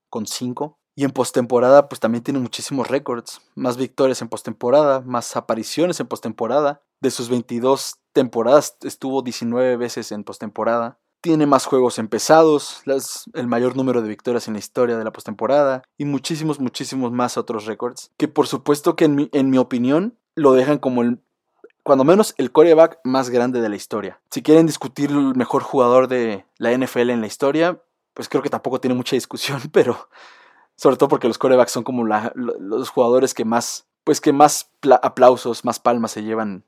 con 0.10 0.26
5. 0.26 0.80
Y 0.96 1.04
en 1.04 1.12
postemporada, 1.12 1.90
pues 1.90 2.00
también 2.00 2.24
tiene 2.24 2.40
muchísimos 2.40 2.88
récords. 2.88 3.42
Más 3.54 3.78
victorias 3.78 4.22
en 4.22 4.30
postemporada, 4.30 5.02
más 5.02 5.36
apariciones 5.36 6.00
en 6.00 6.08
postemporada. 6.08 6.82
De 7.02 7.12
sus 7.12 7.30
22 7.30 7.98
temporadas, 8.14 8.78
estuvo 8.82 9.22
19 9.22 9.76
veces 9.78 10.12
en 10.12 10.24
postemporada 10.24 10.98
tiene 11.26 11.48
más 11.48 11.66
juegos 11.66 11.98
empezados, 11.98 12.84
el 13.34 13.48
mayor 13.48 13.76
número 13.76 14.04
de 14.04 14.10
victorias 14.10 14.48
en 14.48 14.54
la 14.54 14.60
historia 14.60 14.96
de 14.96 15.04
la 15.04 15.12
postemporada 15.12 15.82
y 15.98 16.06
muchísimos, 16.06 16.60
muchísimos 16.60 17.12
más 17.12 17.36
otros 17.36 17.66
récords 17.66 18.12
que 18.16 18.28
por 18.28 18.46
supuesto 18.46 18.96
que 18.96 19.06
en 19.06 19.16
mi, 19.16 19.30
en 19.34 19.50
mi 19.50 19.58
opinión 19.58 20.20
lo 20.36 20.54
dejan 20.54 20.78
como 20.78 21.02
el, 21.02 21.20
cuando 21.82 22.04
menos 22.04 22.36
el 22.38 22.52
coreback 22.52 23.00
más 23.04 23.32
grande 23.32 23.60
de 23.60 23.70
la 23.70 23.76
historia. 23.76 24.22
Si 24.30 24.44
quieren 24.44 24.68
discutir 24.68 25.10
el 25.10 25.34
mejor 25.34 25.64
jugador 25.64 26.08
de 26.08 26.46
la 26.60 26.78
NFL 26.78 27.10
en 27.10 27.22
la 27.22 27.28
historia, 27.28 27.82
pues 28.14 28.30
creo 28.30 28.44
que 28.44 28.52
tampoco 28.52 28.80
tiene 28.80 28.94
mucha 28.94 29.16
discusión, 29.16 29.60
pero 29.72 30.10
sobre 30.76 30.98
todo 30.98 31.10
porque 31.10 31.28
los 31.28 31.38
corebacks 31.38 31.72
son 31.72 31.84
como 31.84 32.06
los 32.06 32.90
jugadores 32.90 33.34
que 33.34 33.46
más, 33.46 33.88
pues 34.04 34.22
que 34.22 34.34
más 34.34 34.72
aplausos, 35.02 35.66
más 35.66 35.80
palmas 35.80 36.12
se 36.12 36.24
llevan 36.24 36.64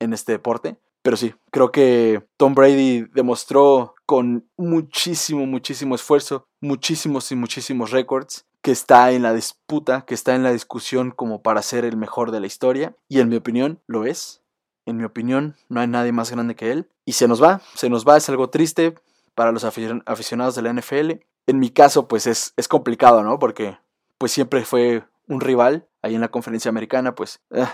en 0.00 0.12
este 0.12 0.32
deporte. 0.32 0.76
Pero 1.02 1.16
sí, 1.18 1.34
creo 1.50 1.70
que 1.70 2.26
Tom 2.38 2.54
Brady 2.54 3.02
demostró 3.12 3.94
con 4.06 4.48
muchísimo, 4.56 5.44
muchísimo 5.44 5.94
esfuerzo, 5.94 6.46
muchísimos 6.60 7.30
y 7.30 7.36
muchísimos 7.36 7.90
récords, 7.90 8.46
que 8.62 8.72
está 8.72 9.12
en 9.12 9.22
la 9.22 9.34
disputa, 9.34 10.06
que 10.06 10.14
está 10.14 10.34
en 10.34 10.42
la 10.42 10.52
discusión 10.52 11.10
como 11.10 11.42
para 11.42 11.60
ser 11.60 11.84
el 11.84 11.98
mejor 11.98 12.30
de 12.30 12.40
la 12.40 12.46
historia. 12.46 12.96
Y 13.08 13.20
en 13.20 13.28
mi 13.28 13.36
opinión, 13.36 13.80
lo 13.86 14.06
es. 14.06 14.40
En 14.86 14.96
mi 14.96 15.04
opinión, 15.04 15.56
no 15.68 15.80
hay 15.80 15.88
nadie 15.88 16.12
más 16.12 16.30
grande 16.30 16.54
que 16.54 16.70
él. 16.70 16.88
Y 17.04 17.12
se 17.12 17.28
nos 17.28 17.42
va, 17.42 17.60
se 17.74 17.90
nos 17.90 18.06
va, 18.06 18.16
es 18.16 18.28
algo 18.30 18.48
triste 18.48 18.94
para 19.34 19.52
los 19.52 19.64
aficionados 19.64 20.54
de 20.54 20.62
la 20.62 20.72
NFL. 20.72 21.20
En 21.46 21.58
mi 21.58 21.70
caso, 21.70 22.08
pues 22.08 22.26
es, 22.26 22.54
es 22.56 22.68
complicado, 22.68 23.22
¿no? 23.22 23.38
Porque 23.38 23.78
pues 24.18 24.32
siempre 24.32 24.64
fue 24.64 25.04
un 25.28 25.40
rival 25.40 25.88
ahí 26.02 26.14
en 26.14 26.20
la 26.20 26.30
conferencia 26.30 26.68
americana, 26.68 27.14
pues... 27.14 27.40
Eh, 27.50 27.66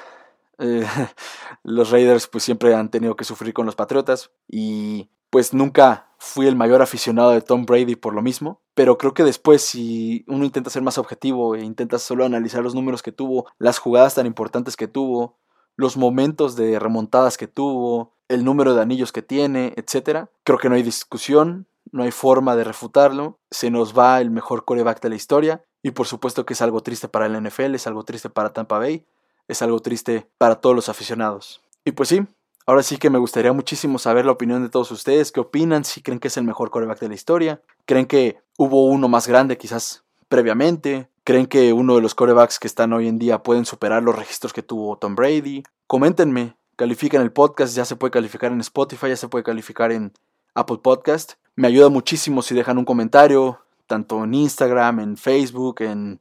eh, 0.61 0.87
los 1.65 1.91
Raiders 1.91 2.27
pues 2.29 2.45
siempre 2.45 2.75
han 2.75 2.91
tenido 2.91 3.17
que 3.17 3.25
sufrir 3.25 3.55
con 3.55 3.67
los 3.67 3.77
Patriotas 3.77 4.31
y 4.47 5.11
pues 5.31 5.55
nunca 5.55 6.13
fui 6.19 6.47
el 6.47 6.57
mayor 6.57 6.83
aficionado 6.83 7.31
de 7.31 7.41
Tom 7.41 7.65
Brady 7.65 7.97
por 7.97 8.15
lo 8.15 8.21
mismo, 8.21 8.61
pero 8.75 8.99
creo 8.99 9.15
que 9.15 9.25
después 9.25 9.63
si 9.63 10.25
uno 10.29 10.45
intenta 10.45 10.69
ser 10.69 10.83
más 10.83 10.99
objetivo 10.99 11.55
e 11.55 11.63
intenta 11.63 11.99
solo 11.99 12.27
analizar 12.27 12.63
los 12.63 12.75
números 12.75 13.03
que 13.03 13.13
tuvo, 13.13 13.47
las 13.59 13.79
jugadas 13.79 14.17
tan 14.17 14.27
importantes 14.27 14.77
que 14.77 14.87
tuvo, 14.87 15.39
los 15.77 15.97
momentos 15.97 16.57
de 16.57 16.79
remontadas 16.79 17.39
que 17.39 17.47
tuvo, 17.47 18.17
el 18.29 18.45
número 18.45 18.75
de 18.75 18.83
anillos 18.83 19.13
que 19.13 19.23
tiene, 19.23 19.73
etcétera, 19.77 20.31
creo 20.45 20.59
que 20.59 20.69
no 20.69 20.75
hay 20.75 20.83
discusión, 20.83 21.67
no 21.93 22.03
hay 22.03 22.11
forma 22.11 22.57
de 22.57 22.65
refutarlo, 22.65 23.39
se 23.51 23.71
nos 23.71 23.99
va 23.99 24.21
el 24.21 24.31
mejor 24.31 24.65
coreback 24.65 25.01
de 25.01 25.09
la 25.11 25.15
historia 25.17 25.65
y 25.83 25.93
por 25.93 26.07
supuesto 26.07 26.45
que 26.45 26.55
es 26.55 26.63
algo 26.63 26.83
triste 26.83 27.09
para 27.09 27.27
el 27.27 27.43
NFL, 27.43 27.75
es 27.75 27.87
algo 27.87 28.05
triste 28.05 28.31
para 28.31 28.53
Tampa 28.53 28.79
Bay, 28.79 29.07
es 29.49 29.63
algo 29.63 29.81
triste 29.81 30.29
para 30.39 30.57
todos 30.57 30.77
los 30.77 30.89
aficionados. 30.89 31.63
Y 31.85 31.93
pues 31.93 32.09
sí, 32.09 32.27
ahora 32.67 32.83
sí 32.83 32.99
que 32.99 33.11
me 33.11 33.19
gustaría 33.19 33.53
muchísimo 33.53 33.99
saber 33.99 34.27
la 34.27 34.33
opinión 34.33 34.63
de 34.63 34.69
todos 34.69 34.91
ustedes, 34.91 35.33
qué 35.33 35.41
opinan, 35.41 35.85
si 35.85 36.03
creen 36.03 36.21
que 36.21 36.29
es 36.29 36.37
el 36.37 36.45
mejor 36.45 36.71
coreback 36.71 37.01
de 37.01 37.09
la 37.09 37.15
historia, 37.15 37.63
creen 37.87 38.07
que 38.07 38.39
hubo 38.59 38.85
uno 38.87 39.09
más 39.09 39.27
grande 39.27 39.59
quizás 39.59 40.05
previamente, 40.29 41.09
creen 41.25 41.47
que 41.47 41.73
uno 41.73 41.97
de 41.97 42.03
los 42.03 42.15
corebacks 42.15 42.59
que 42.59 42.67
están 42.69 42.93
hoy 42.93 43.09
en 43.09 43.19
día 43.19 43.43
pueden 43.43 43.65
superar 43.65 44.03
los 44.03 44.17
registros 44.17 44.53
que 44.53 44.63
tuvo 44.63 44.97
Tom 44.97 45.17
Brady. 45.17 45.63
Coméntenme, 45.87 46.57
califiquen 46.77 47.21
el 47.21 47.33
podcast, 47.33 47.75
ya 47.75 47.85
se 47.85 47.97
puede 47.97 48.13
calificar 48.13 48.53
en 48.53 48.61
Spotify, 48.61 49.09
ya 49.09 49.17
se 49.17 49.29
puede 49.29 49.45
calificar 49.45 49.93
en 49.93 50.13
Apple 50.55 50.79
Podcast. 50.83 51.35
Me 51.57 51.69
ayuda 51.69 51.89
muchísimo 51.89 52.43
si 52.43 52.55
dejan 52.55 52.79
un 52.79 52.85
comentario, 52.85 53.61
tanto 53.87 54.25
en 54.25 54.35
Instagram, 54.35 55.01
en 55.01 55.17
Facebook, 55.17 55.83
en 55.83 56.21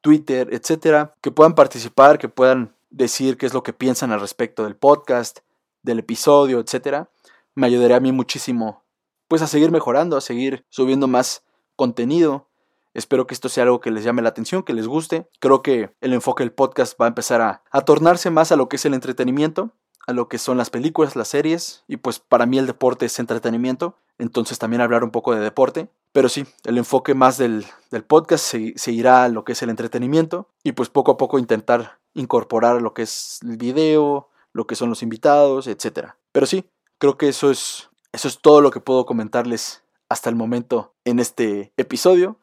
Twitter, 0.00 0.48
etcétera, 0.52 1.14
que 1.20 1.30
puedan 1.30 1.54
participar, 1.54 2.18
que 2.18 2.28
puedan 2.28 2.74
decir 2.90 3.36
qué 3.36 3.46
es 3.46 3.54
lo 3.54 3.62
que 3.62 3.72
piensan 3.72 4.12
al 4.12 4.20
respecto 4.20 4.64
del 4.64 4.76
podcast, 4.76 5.40
del 5.82 5.98
episodio, 5.98 6.60
etcétera. 6.60 7.10
Me 7.54 7.66
ayudaría 7.66 7.96
a 7.96 8.00
mí 8.00 8.12
muchísimo, 8.12 8.82
pues 9.26 9.42
a 9.42 9.46
seguir 9.46 9.70
mejorando, 9.70 10.16
a 10.16 10.20
seguir 10.20 10.64
subiendo 10.68 11.08
más 11.08 11.42
contenido. 11.76 12.46
Espero 12.94 13.26
que 13.26 13.34
esto 13.34 13.48
sea 13.48 13.64
algo 13.64 13.80
que 13.80 13.90
les 13.90 14.04
llame 14.04 14.22
la 14.22 14.30
atención, 14.30 14.62
que 14.62 14.72
les 14.72 14.86
guste. 14.86 15.28
Creo 15.40 15.62
que 15.62 15.90
el 16.00 16.12
enfoque 16.12 16.42
del 16.42 16.52
podcast 16.52 16.98
va 17.00 17.06
a 17.06 17.08
empezar 17.08 17.40
a, 17.40 17.62
a 17.70 17.80
tornarse 17.82 18.30
más 18.30 18.52
a 18.52 18.56
lo 18.56 18.68
que 18.68 18.76
es 18.76 18.84
el 18.84 18.94
entretenimiento, 18.94 19.72
a 20.08 20.14
lo 20.14 20.26
que 20.26 20.38
son 20.38 20.56
las 20.56 20.70
películas, 20.70 21.16
las 21.16 21.28
series, 21.28 21.84
y 21.86 21.98
pues 21.98 22.18
para 22.18 22.46
mí 22.46 22.56
el 22.56 22.66
deporte 22.66 23.04
es 23.04 23.18
entretenimiento, 23.18 23.94
entonces 24.16 24.58
también 24.58 24.80
hablar 24.80 25.04
un 25.04 25.10
poco 25.10 25.34
de 25.34 25.40
deporte. 25.40 25.90
Pero 26.12 26.30
sí, 26.30 26.46
el 26.64 26.78
enfoque 26.78 27.12
más 27.12 27.36
del, 27.36 27.66
podcast 28.06 28.42
se, 28.42 28.90
irá 28.90 29.24
a 29.24 29.28
lo 29.28 29.44
que 29.44 29.52
es 29.52 29.62
el 29.62 29.68
entretenimiento 29.68 30.48
y 30.64 30.72
pues 30.72 30.88
poco 30.88 31.12
a 31.12 31.18
poco 31.18 31.38
intentar 31.38 31.98
incorporar 32.14 32.80
lo 32.80 32.94
que 32.94 33.02
es 33.02 33.40
el 33.42 33.58
video, 33.58 34.30
lo 34.54 34.66
que 34.66 34.76
son 34.76 34.88
los 34.88 35.02
invitados, 35.02 35.66
etc. 35.66 36.12
Pero 36.32 36.46
sí, 36.46 36.64
creo 36.96 37.18
que 37.18 37.28
eso 37.28 37.50
es, 37.50 37.90
eso 38.12 38.28
es 38.28 38.40
todo 38.40 38.62
lo 38.62 38.70
que 38.70 38.80
puedo 38.80 39.04
comentarles 39.04 39.84
hasta 40.08 40.30
el 40.30 40.36
momento 40.36 40.94
en 41.04 41.18
este 41.18 41.74
episodio. 41.76 42.40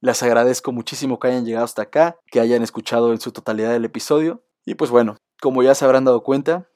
Les 0.00 0.22
agradezco 0.22 0.72
muchísimo 0.72 1.20
que 1.20 1.28
hayan 1.28 1.44
llegado 1.44 1.66
hasta 1.66 1.82
acá, 1.82 2.16
que 2.30 2.40
hayan 2.40 2.62
escuchado 2.62 3.12
en 3.12 3.20
su 3.20 3.32
totalidad 3.32 3.76
el 3.76 3.84
episodio. 3.84 4.42
Y 4.64 4.76
pues 4.76 4.90
bueno, 4.90 5.18
como 5.42 5.62
ya 5.62 5.74
se 5.74 5.84
habrán 5.84 6.06
dado 6.06 6.22
cuenta, 6.22 6.68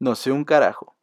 no 0.00 0.14
sé 0.14 0.30
un 0.30 0.44
carajo. 0.44 0.97